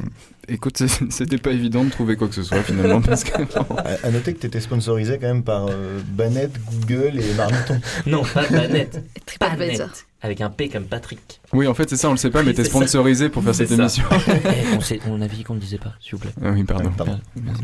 Écoute, 0.49 0.83
c'était 1.11 1.39
pas 1.39 1.51
évident 1.53 1.83
de 1.83 1.89
trouver 1.91 2.15
quoi 2.17 2.29
que 2.29 2.35
ce 2.35 2.43
soit 2.43 2.63
finalement 2.63 3.01
parce 3.01 3.25
que 3.25 3.33
À, 4.03 4.07
à 4.07 4.11
noter 4.11 4.35
que 4.35 4.41
tu 4.41 4.47
étais 4.47 4.61
sponsorisé 4.61 5.19
quand 5.19 5.27
même 5.29 5.43
par 5.43 5.67
euh, 5.69 5.99
Banette, 6.11 6.53
Google 6.71 7.19
et 7.21 7.35
Marmiton. 7.35 7.81
Non, 8.07 8.23
pas 8.23 8.45
Panette. 8.45 9.03
TripAdvisor. 9.27 9.87
Panette. 9.87 10.07
Avec 10.21 10.41
un 10.43 10.51
P 10.51 10.69
comme 10.69 10.85
Patrick. 10.85 11.41
oui, 11.53 11.67
en 11.67 11.75
fait 11.75 11.89
c'est 11.89 11.97
ça, 11.97 12.09
on 12.09 12.13
le 12.13 12.17
sait 12.19 12.31
pas, 12.31 12.43
mais 12.43 12.49
Oui, 12.51 12.55
t'es 12.55 12.65
ça. 12.65 12.71
sponsorisé 12.71 13.29
pour 13.31 13.43
faire 13.43 13.55
cette 13.55 13.69
ça. 13.69 13.75
émission. 13.77 14.05
Eh, 14.29 14.77
on, 14.77 14.81
sait- 14.81 15.01
on 15.09 15.21
avait 15.23 15.35
dit 15.37 15.43
qu'on 15.45 15.55
ne 15.55 15.59
le 15.61 15.65
disait 15.65 15.79
pas, 15.79 15.95
s'il 16.01 16.13
vous 16.13 16.19
plaît. 16.19 16.33
Ah 16.45 16.51
oui, 16.53 16.65
pardon. 16.65 16.91
Pardon. 16.97 17.19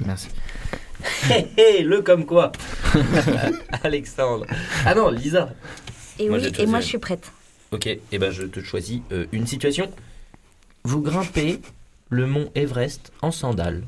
Merci. 0.06 0.28
Hé 1.30 1.46
hé, 1.56 1.82
le 1.82 2.02
comme 2.02 2.24
quoi 2.26 2.52
Alexandre. 3.82 4.46
Ah 4.86 4.94
non, 4.94 5.10
Lisa. 5.10 5.50
Et 6.18 6.28
Moi, 6.28 6.38
oui, 6.38 6.52
et 6.58 6.66
moi 6.66 6.80
je 6.80 6.86
suis 6.86 6.98
prête. 6.98 7.32
Ok, 7.72 7.86
et 7.86 8.18
ben 8.18 8.30
je 8.30 8.44
te 8.44 8.60
choisis 8.60 9.00
euh, 9.12 9.26
une 9.32 9.46
situation. 9.46 9.90
Vous 10.84 11.00
grimpez 11.00 11.60
le 12.10 12.26
mont 12.26 12.50
Everest 12.54 13.10
en 13.20 13.30
sandales. 13.32 13.82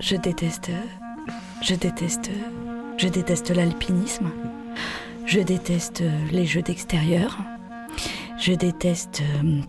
Je 0.00 0.16
déteste. 0.16 0.70
Je 1.62 1.74
déteste. 1.74 2.30
Je 2.98 3.08
déteste 3.08 3.50
l'alpinisme. 3.50 4.30
Je 5.26 5.40
déteste 5.40 6.02
les 6.30 6.46
jeux 6.46 6.62
d'extérieur. 6.62 7.38
Je 8.38 8.52
déteste 8.52 9.22
euh, 9.42 9.60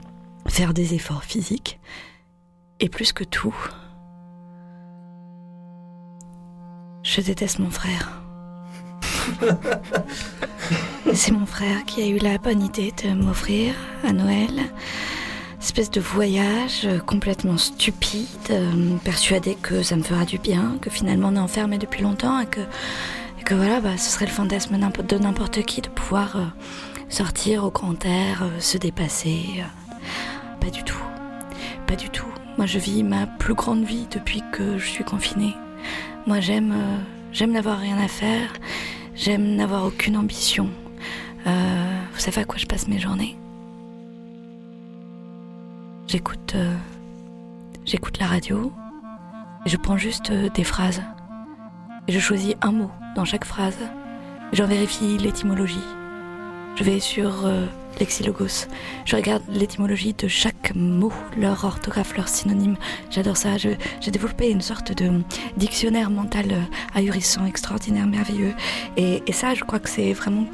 faire 0.48 0.74
des 0.74 0.94
efforts 0.94 1.24
physiques. 1.24 1.80
Et 2.80 2.90
plus 2.90 3.12
que 3.12 3.24
tout, 3.24 3.56
je 7.04 7.22
déteste 7.22 7.60
mon 7.60 7.72
frère. 7.72 8.22
C'est 11.14 11.32
mon 11.32 11.46
frère 11.46 11.86
qui 11.86 12.02
a 12.02 12.08
eu 12.08 12.18
la 12.18 12.38
bonne 12.38 12.62
idée 12.62 12.94
de 13.04 13.14
m'offrir 13.14 13.74
à 14.04 14.14
Noël 14.14 14.70
espèce 15.68 15.92
de 15.92 16.00
voyage 16.00 16.88
complètement 17.06 17.58
stupide, 17.58 18.26
euh, 18.52 18.96
persuadé 19.04 19.56
que 19.62 19.84
ça 19.84 19.98
me 19.98 20.02
fera 20.02 20.24
du 20.24 20.38
bien, 20.38 20.78
que 20.82 20.90
finalement 20.90 21.28
on 21.28 21.36
est 21.36 21.40
enfermé 21.40 21.78
depuis 21.78 22.02
longtemps 22.02 22.40
et 22.40 22.46
que, 22.46 22.62
et 22.62 23.44
que 23.44 23.54
voilà, 23.54 23.82
bah, 23.82 23.98
ce 23.98 24.10
serait 24.10 24.28
le 24.28 24.32
fantasme 24.32 24.78
de 24.78 25.18
n'importe 25.18 25.64
qui 25.64 25.82
de 25.82 25.90
pouvoir 25.90 26.38
euh, 26.38 26.46
sortir 27.10 27.66
au 27.66 27.70
grand 27.70 28.06
air, 28.06 28.44
euh, 28.44 28.60
se 28.62 28.78
dépasser. 28.78 29.64
Pas 30.62 30.70
du 30.70 30.84
tout. 30.84 31.04
Pas 31.86 31.98
du 31.98 32.10
tout. 32.10 32.37
Moi 32.58 32.66
je 32.66 32.80
vis 32.80 33.04
ma 33.04 33.28
plus 33.28 33.54
grande 33.54 33.84
vie 33.84 34.08
depuis 34.12 34.44
que 34.52 34.78
je 34.78 34.88
suis 34.88 35.04
confinée. 35.04 35.56
Moi 36.26 36.40
j'aime 36.40 36.72
euh, 36.72 36.98
j'aime 37.32 37.52
n'avoir 37.52 37.80
rien 37.80 37.98
à 37.98 38.08
faire, 38.08 38.52
j'aime 39.16 39.56
n'avoir 39.56 39.86
aucune 39.86 40.18
ambition. 40.18 40.70
Euh, 41.46 42.00
vous 42.14 42.20
savez 42.20 42.42
à 42.42 42.46
quoi 42.46 42.58
je 42.58 42.66
passe 42.66 42.88
mes 42.88 43.00
journées? 43.00 43.38
J'écoute 46.08 46.54
euh, 46.56 46.76
j'écoute 47.86 48.20
la 48.20 48.28
radio 48.28 48.72
je 49.68 49.76
prends 49.76 49.98
juste 49.98 50.32
des 50.32 50.64
phrases. 50.64 51.02
Et 52.08 52.14
je 52.14 52.20
choisis 52.20 52.56
un 52.62 52.72
mot 52.72 52.90
dans 53.16 53.26
chaque 53.26 53.44
phrase. 53.44 53.78
J'en 54.54 54.66
vérifie 54.66 55.18
l'étymologie. 55.18 55.84
Je 56.78 56.86
vais 56.86 57.02
sur 57.02 57.46
Lexilogos. 58.00 58.68
Je 59.06 59.16
regarde 59.16 59.44
l'étymologie 59.50 60.14
de 60.14 60.28
chaque 60.28 60.74
mot, 60.76 61.12
leur 61.38 61.64
orthographe, 61.66 62.16
leur 62.16 62.28
synonyme. 62.28 62.78
J'adore 63.10 63.38
ça. 63.38 63.58
J'ai 63.58 63.78
développé 64.12 64.50
une 64.50 64.62
sorte 64.62 64.92
de 64.92 65.22
dictionnaire 65.58 66.10
mental 66.10 66.68
ahurissant, 66.94 67.46
extraordinaire, 67.46 68.08
merveilleux. 68.08 68.54
Et, 68.98 69.24
et 69.26 69.32
ça, 69.34 69.54
je 69.54 69.64
crois 69.64 69.80
que 69.80 69.90
c'est 69.90 70.14
vraiment 70.14 70.46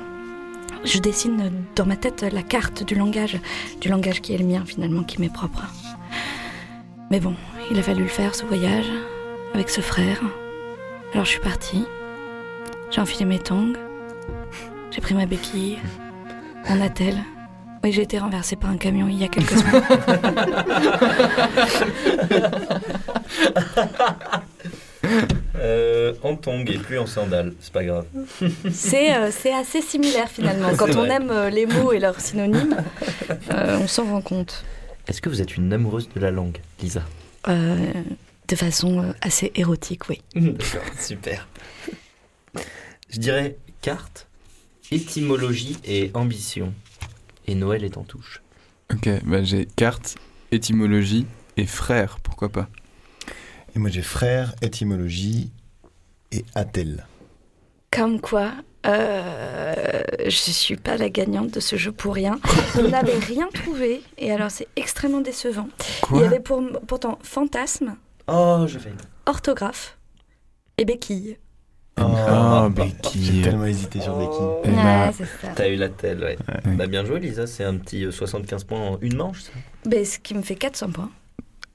je 0.84 1.00
dessine 1.00 1.52
dans 1.76 1.86
ma 1.86 1.96
tête 1.96 2.24
la 2.24 2.44
carte 2.44 2.84
du 2.84 2.96
langage, 2.96 3.40
du 3.80 3.88
langage 3.88 4.22
qui 4.22 4.34
est 4.34 4.38
le 4.38 4.46
mien 4.46 4.64
finalement, 4.66 5.04
qui 5.04 5.22
m'est 5.22 5.32
propre. 5.32 5.64
Mais 7.10 7.20
bon, 7.20 7.36
il 7.72 7.80
a 7.80 7.84
fallu 7.84 8.04
le 8.04 8.10
faire 8.10 8.36
ce 8.36 8.44
voyage, 8.44 8.92
avec 9.54 9.70
ce 9.70 9.82
frère. 9.82 10.20
Alors 11.14 11.26
je 11.26 11.32
suis 11.32 11.40
partie, 11.40 11.86
j'ai 12.90 13.02
enfilé 13.02 13.26
mes 13.26 13.40
tongs, 13.40 13.74
j'ai 14.92 15.00
pris 15.00 15.14
ma 15.14 15.26
béquille, 15.26 15.78
mon 16.70 16.82
attel. 16.82 17.16
Oui, 17.84 17.92
j'ai 17.92 18.04
été 18.04 18.18
renversée 18.18 18.56
par 18.56 18.70
un 18.70 18.78
camion 18.78 19.08
il 19.10 19.18
y 19.18 19.24
a 19.24 19.28
quelques 19.28 19.58
semaines. 19.58 19.84
Euh, 25.56 26.14
en 26.24 26.36
tongs 26.36 26.66
et 26.66 26.78
plus 26.78 26.98
en 26.98 27.06
sandales, 27.06 27.54
c'est 27.60 27.74
pas 27.74 27.84
grave. 27.84 28.06
C'est 28.72 29.16
euh, 29.16 29.30
c'est 29.32 29.54
assez 29.54 29.82
similaire 29.82 30.30
finalement. 30.30 30.70
Quand 30.78 30.90
on 30.96 31.06
vrai. 31.06 31.12
aime 31.12 31.30
euh, 31.30 31.50
les 31.50 31.66
mots 31.66 31.92
et 31.92 32.00
leurs 32.00 32.20
synonymes, 32.20 32.78
euh, 33.52 33.78
on 33.82 33.88
s'en 33.88 34.06
rend 34.06 34.22
compte. 34.22 34.64
Est-ce 35.08 35.22
que 35.22 35.30
vous 35.30 35.42
êtes 35.42 35.58
une 35.58 35.72
amoureuse 35.74 36.10
de 36.16 36.20
la 36.20 36.32
langue, 36.32 36.58
Lisa? 36.82 37.04
Euh, 37.50 37.76
de 38.48 38.56
façon 38.56 39.04
euh, 39.04 39.12
assez 39.22 39.52
érotique, 39.56 40.10
oui. 40.10 40.22
D'accord, 40.36 40.84
super. 41.00 41.48
Je 43.10 43.20
dirais 43.20 43.58
carte, 43.82 44.28
étymologie 44.94 45.78
et 45.86 46.12
ambition. 46.14 46.74
Et 47.48 47.56
Noël 47.56 47.84
est 47.84 47.98
en 47.98 48.04
touche. 48.04 48.42
Ok, 48.94 49.10
bah 49.26 49.44
j'ai 49.44 49.66
carte, 49.66 50.16
étymologie 50.52 51.26
et 51.58 51.66
frère, 51.66 52.20
pourquoi 52.22 52.50
pas. 52.50 52.70
Et 53.76 53.80
moi 53.80 53.90
j'ai 53.90 54.02
frère, 54.02 54.54
étymologie 54.62 55.52
et 56.32 56.46
attel. 56.56 57.06
Comme 57.92 58.20
quoi, 58.22 58.54
euh, 58.86 60.02
je 60.26 60.30
suis 60.30 60.76
pas 60.78 60.98
la 60.98 61.10
gagnante 61.10 61.52
de 61.52 61.60
ce 61.60 61.76
jeu 61.76 61.92
pour 61.92 62.14
rien. 62.16 62.40
Vous 62.74 62.88
n'avez 62.88 63.14
rien 63.20 63.48
trouvé, 63.54 64.02
et 64.18 64.32
alors 64.32 64.52
c'est 64.52 64.68
extrêmement 64.76 65.22
décevant. 65.22 65.70
Il 66.12 66.22
y 66.22 66.24
avait 66.24 66.40
pour, 66.40 66.62
pourtant 66.88 67.20
fantasme, 67.24 67.96
Oh, 68.28 68.66
je 68.68 68.80
fais. 68.80 68.94
orthographe 69.26 69.98
et 70.78 70.86
béquille. 70.86 71.38
Oh, 72.02 72.70
J'ai 72.76 72.84
béquille. 72.84 73.42
tellement 73.44 73.66
hésité 73.66 74.02
sur. 74.02 74.14
Eh 74.66 74.70
Ouais, 74.70 74.76
bah, 74.76 75.12
c'est 75.14 75.26
ça. 75.26 75.50
T'as 75.56 75.70
eu 75.70 75.76
la 75.76 75.90
telle, 75.90 76.20
ouais. 76.20 76.38
Ouais. 76.66 76.76
Bah 76.76 76.88
bien 76.88 77.06
joué, 77.06 77.20
Lisa. 77.20 77.46
C'est 77.48 77.64
un 77.64 77.76
petit 77.78 78.06
euh, 78.06 78.12
75 78.12 78.64
points 78.64 78.80
en 78.80 78.98
une 79.02 79.16
manche, 79.16 79.42
ça. 79.42 79.52
Ben, 79.86 80.04
ce 80.04 80.18
qui 80.20 80.34
me 80.34 80.42
fait 80.42 80.56
400 80.56 80.92
points. 80.92 81.10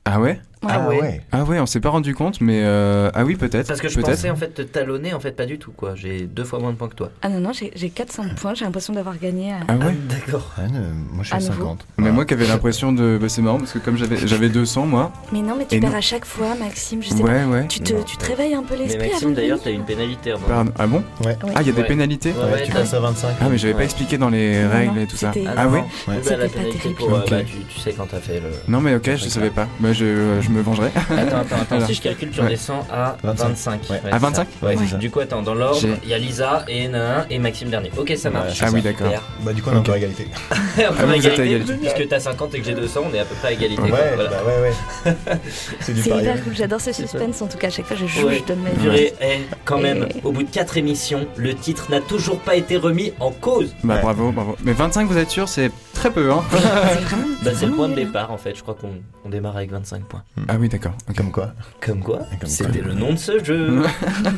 Ah 0.04 0.20
ouais? 0.20 0.40
Ouais. 0.62 0.68
Ah 0.72 0.88
ouais. 0.88 1.20
Ah 1.32 1.44
ouais, 1.44 1.60
on 1.60 1.66
s'est 1.66 1.80
pas 1.80 1.90
rendu 1.90 2.14
compte, 2.14 2.40
mais 2.40 2.62
euh, 2.64 3.10
ah 3.14 3.24
oui 3.24 3.36
peut-être. 3.36 3.68
Parce 3.68 3.80
que 3.80 3.88
je 3.88 3.94
peut-être. 3.94 4.10
pensais 4.10 4.30
en 4.30 4.36
fait 4.36 4.48
te 4.54 4.62
talonner, 4.62 5.14
en 5.14 5.20
fait 5.20 5.32
pas 5.32 5.46
du 5.46 5.58
tout, 5.58 5.70
quoi. 5.70 5.94
J'ai 5.94 6.22
deux 6.22 6.44
fois 6.44 6.58
moins 6.58 6.72
de 6.72 6.76
points 6.76 6.88
que 6.88 6.94
toi. 6.96 7.10
Ah 7.22 7.28
non, 7.28 7.40
non, 7.40 7.52
j'ai 7.52 7.70
j'ai 7.76 7.90
400 7.90 8.24
points, 8.36 8.54
j'ai 8.54 8.64
l'impression 8.64 8.92
d'avoir 8.92 9.18
gagné. 9.18 9.52
à- 9.52 9.58
Ah 9.68 9.74
ouais. 9.76 9.94
D'accord. 10.08 10.52
Ah, 10.58 10.62
moi 10.68 11.22
je 11.22 11.26
suis 11.26 11.34
À 11.34 11.36
à 11.36 11.40
nouveau. 11.40 11.52
50. 11.64 11.86
Mais 11.98 12.10
moi 12.10 12.24
qui 12.24 12.34
avais 12.34 12.46
l'impression 12.46 12.92
de, 12.92 13.18
bah, 13.20 13.28
c'est 13.28 13.42
marrant 13.42 13.58
parce 13.58 13.72
que 13.72 13.78
comme 13.78 13.96
j'avais 13.96 14.16
j'avais 14.26 14.48
200 14.48 14.86
moi. 14.86 15.12
Mais 15.32 15.40
non, 15.42 15.54
mais 15.56 15.66
tu 15.66 15.76
Et 15.76 15.80
perds 15.80 15.90
non. 15.92 15.96
à 15.96 16.00
chaque 16.00 16.24
fois, 16.24 16.54
Maxime, 16.58 17.02
je 17.02 17.10
sais 17.10 17.22
pas. 17.22 17.28
Ouais 17.28 17.44
ouais. 17.44 17.66
Tu 17.68 17.80
te, 17.80 17.92
tu 18.02 18.16
te 18.16 18.26
réveilles 18.26 18.54
un 18.54 18.62
peu 18.64 18.74
l'esprit 18.76 19.04
avant 19.06 19.12
Maxime, 19.12 19.34
d'ailleurs, 19.34 19.60
t'as 19.62 19.70
une 19.70 19.84
pénalité. 19.84 20.32
avant. 20.32 20.46
Pardon. 20.46 20.72
Ah 20.78 20.86
bon? 20.86 21.04
Ouais. 21.24 21.36
Ah 21.54 21.60
il 21.62 21.66
y 21.68 21.70
a 21.70 21.72
des 21.72 21.84
pénalités? 21.84 22.30
Ouais, 22.32 22.62
tu 22.64 22.72
passes 22.72 22.94
à 22.94 23.00
25. 23.00 23.28
Ah 23.40 23.46
mais 23.50 23.58
j'avais 23.58 23.74
pas 23.74 23.84
expliqué 23.84 24.18
dans 24.18 24.28
les 24.30 24.66
règles 24.66 24.98
et 24.98 25.06
tout 25.06 25.16
ça. 25.16 25.30
Ah, 25.46 25.52
Ah 25.56 25.68
oui 25.68 25.80
bah, 26.06 26.14
C'était 26.22 26.36
pas 26.36 26.48
terrible. 26.48 27.02
euh, 27.02 27.18
Ok. 27.20 27.30
bah, 27.30 27.36
tu, 27.68 27.80
sais 27.80 27.92
quand 27.92 28.06
t'as 28.10 28.18
fait 28.18 28.40
le. 28.40 28.48
Non 28.66 28.80
mais 28.80 28.94
ok, 28.96 29.10
je 29.16 29.28
savais 29.28 29.50
pas. 29.50 29.68
Bah 29.80 29.92
je, 29.92 30.40
je 30.48 30.52
me 30.52 30.62
vengerai. 30.62 30.90
Attends, 30.96 31.38
attends, 31.38 31.56
attends. 31.62 31.80
Si 31.86 31.94
je 31.94 32.02
calcule, 32.02 32.30
tu 32.30 32.40
Ouais. 32.40 32.46
redescends 32.46 32.86
à 32.92 33.16
25. 33.22 33.48
25. 33.48 33.80
Ouais. 33.90 34.00
À 34.10 34.18
25 34.18 34.48
Ouais, 34.62 34.68
Ouais, 34.68 34.76
c'est 34.78 34.86
ça. 34.88 34.96
Du 34.96 35.10
coup, 35.10 35.20
attends, 35.20 35.42
dans 35.42 35.54
l'ordre, 35.54 35.80
il 36.02 36.08
y 36.08 36.14
a 36.14 36.18
Lisa 36.18 36.64
et 36.68 36.88
Nana 36.88 37.26
et 37.30 37.38
Maxime 37.38 37.70
dernier. 37.70 37.90
Ok, 37.96 38.12
ça 38.16 38.30
marche. 38.30 38.58
Ah 38.62 38.68
oui, 38.72 38.82
d'accord. 38.82 39.08
Bah 39.42 39.52
du 39.52 39.62
coup 39.62 39.70
on 39.72 39.76
est 39.76 39.78
encore 39.78 39.94
à 39.94 39.98
égalité. 39.98 40.28
On 40.50 40.82
Ah, 40.82 40.86
êtes 40.90 40.98
à 41.00 41.16
égalité, 41.16 41.42
égalité. 41.46 41.74
Puisque 41.74 42.08
t'as 42.08 42.20
50 42.20 42.54
et 42.54 42.60
que 42.60 42.64
j'ai 42.66 42.74
200, 42.74 43.00
on 43.10 43.14
est 43.14 43.18
à 43.20 43.24
peu 43.24 43.34
près 43.36 43.48
à 43.48 43.52
égalité. 43.52 43.82
Ouais, 43.82 43.88
quoi, 43.90 43.98
voilà. 44.14 44.30
bah 44.30 44.36
ouais, 44.46 44.70
ouais. 44.70 45.16
C'est 45.80 45.92
du 45.94 46.02
C'est 46.02 46.10
pari. 46.10 46.22
hyper 46.22 46.44
cool, 46.44 46.54
j'adore 46.56 46.80
ce 46.80 46.92
suspense 46.92 47.42
en 47.42 47.46
tout 47.46 47.58
cas. 47.58 47.68
À 47.68 47.70
chaque 47.70 47.86
fois, 47.86 47.96
je 47.96 48.06
joue, 48.06 48.26
Ouais. 48.26 48.38
je 48.40 48.44
donne 48.44 48.60
ma 48.62 48.70
vie. 48.70 48.76
Purée, 48.80 49.14
eh, 49.20 49.40
quand 49.64 49.78
même, 49.78 50.08
au 50.24 50.32
bout 50.32 50.42
de 50.42 50.50
4 50.50 50.76
émissions, 50.76 51.26
le 51.36 51.54
titre 51.54 51.90
n'a 51.90 52.00
toujours 52.00 52.38
pas 52.40 52.54
été 52.56 52.76
remis 52.76 53.12
en 53.20 53.30
cause. 53.30 53.74
Bah 53.84 53.98
bravo, 54.02 54.32
bravo. 54.32 54.56
Mais 54.64 54.72
25 54.72 55.08
vous 55.08 55.18
êtes 55.18 55.30
sûr, 55.30 55.48
c'est 55.48 55.70
très 55.94 56.10
peu 56.10 56.30
hein. 56.30 56.42
C'est 56.50 56.58
vraiment- 56.58 57.26
Bah, 57.42 57.50
c'est 57.54 57.66
le 57.66 57.72
point 57.72 57.88
de 57.88 57.94
départ 57.94 58.30
en 58.32 58.38
fait. 58.38 58.54
Je 58.56 58.62
crois 58.62 58.74
qu'on 58.74 58.90
on 59.24 59.28
démarre 59.28 59.56
avec 59.56 59.70
25 59.70 60.02
points. 60.04 60.22
Ah 60.48 60.56
oui 60.58 60.68
d'accord. 60.68 60.92
Comme 61.16 61.30
quoi 61.32 61.52
Comme 61.80 62.00
quoi 62.02 62.20
C'était 62.44 62.80
le 62.80 62.94
nom 62.94 63.12
de 63.12 63.18
ce 63.18 63.42
jeu. 63.42 63.82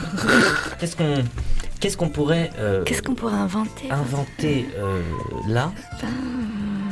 Qu'est-ce 0.78 0.96
qu'on 0.96 1.22
qu'est-ce 1.80 1.96
qu'on 1.96 2.08
pourrait 2.08 2.50
euh, 2.58 2.84
Qu'est-ce 2.84 3.02
qu'on 3.02 3.14
pourrait 3.14 3.34
inventer 3.34 3.90
inventer 3.90 4.68
euh, 4.78 5.00
là 5.48 5.72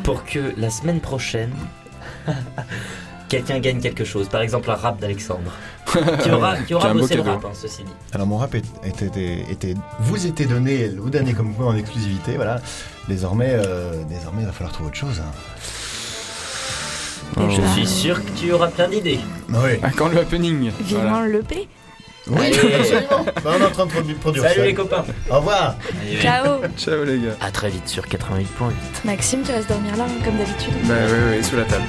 pour 0.05 0.25
que 0.25 0.53
la 0.57 0.71
semaine 0.71 1.01
prochaine 1.01 1.51
quelqu'un 3.29 3.59
gagne 3.59 3.81
quelque 3.81 4.05
chose 4.05 4.29
Par 4.29 4.40
exemple 4.40 4.71
un 4.71 4.75
rap 4.75 4.99
d'Alexandre. 5.01 5.53
Qui 6.23 6.31
aura, 6.31 6.57
qui 6.59 6.75
aura 6.75 6.92
bossé 6.92 7.14
le 7.16 7.23
rap, 7.23 7.42
hein, 7.47 7.51
ceci 7.55 7.83
dit. 7.83 7.90
Alors 8.12 8.27
mon 8.27 8.37
rap 8.37 8.55
est- 8.55 8.62
était, 8.85 9.40
était- 9.51 9.75
vous 10.01 10.27
était 10.27 10.44
donné 10.44 10.88
l'eau 10.88 11.09
d'année 11.09 11.33
comme 11.33 11.55
quoi 11.55 11.68
en 11.68 11.77
exclusivité, 11.77 12.37
voilà. 12.37 12.61
Désormais, 13.09 13.53
euh, 13.53 14.03
désormais 14.07 14.42
il 14.42 14.47
va 14.47 14.53
falloir 14.53 14.73
trouver 14.75 14.88
autre 14.90 14.99
chose. 14.99 15.18
hein. 15.21 15.31
Oh. 17.40 17.42
Je 17.51 17.62
suis 17.72 17.87
sûr 17.87 18.24
que 18.24 18.31
tu 18.33 18.53
auras 18.53 18.68
plein 18.68 18.88
d'idées. 18.88 19.20
Oui, 19.51 19.79
Ah, 19.83 19.90
quand 19.96 20.09
le 20.09 20.18
happening 20.18 20.70
Vivement 20.81 21.20
le 21.22 21.40
P. 21.42 21.68
oui 22.27 22.46
absolument. 22.79 23.24
Bah, 23.44 23.53
on 23.57 23.62
est 23.62 23.66
en 23.66 23.70
train 23.70 23.87
de 23.87 23.90
produ- 23.92 24.14
produire 24.16 24.42
Salut 24.44 24.62
les 24.64 24.74
copains 24.74 25.05
Au 25.31 25.37
revoir. 25.37 25.77
Ciao 26.20 26.61
Ciao 26.77 27.05
les 27.05 27.18
gars. 27.18 27.37
À 27.40 27.51
très 27.51 27.70
vite 27.70 27.88
sur 27.88 28.05
88.8. 28.07 28.72
Maxime, 29.05 29.42
tu 29.44 29.53
restes 29.53 29.68
dormir 29.68 29.96
là, 29.96 30.05
hein, 30.05 30.22
comme 30.24 30.37
d'habitude 30.37 30.72
Bah 30.85 30.94
ouais 30.94 31.37
ouais, 31.37 31.42
sous 31.42 31.57
la 31.57 31.64
table. 31.64 31.85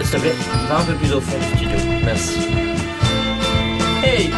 S'il 0.00 0.10
te 0.10 0.16
plaît, 0.16 0.32
va 0.68 0.78
un 0.78 0.84
peu 0.84 0.94
plus 0.94 1.12
au 1.12 1.20
fond 1.20 1.38
du 1.38 1.58
studio. 1.58 1.78
Merci. 2.04 2.38
Hey 4.04 4.30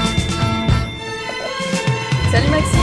Salut 2.33 2.49
Maxime 2.51 2.81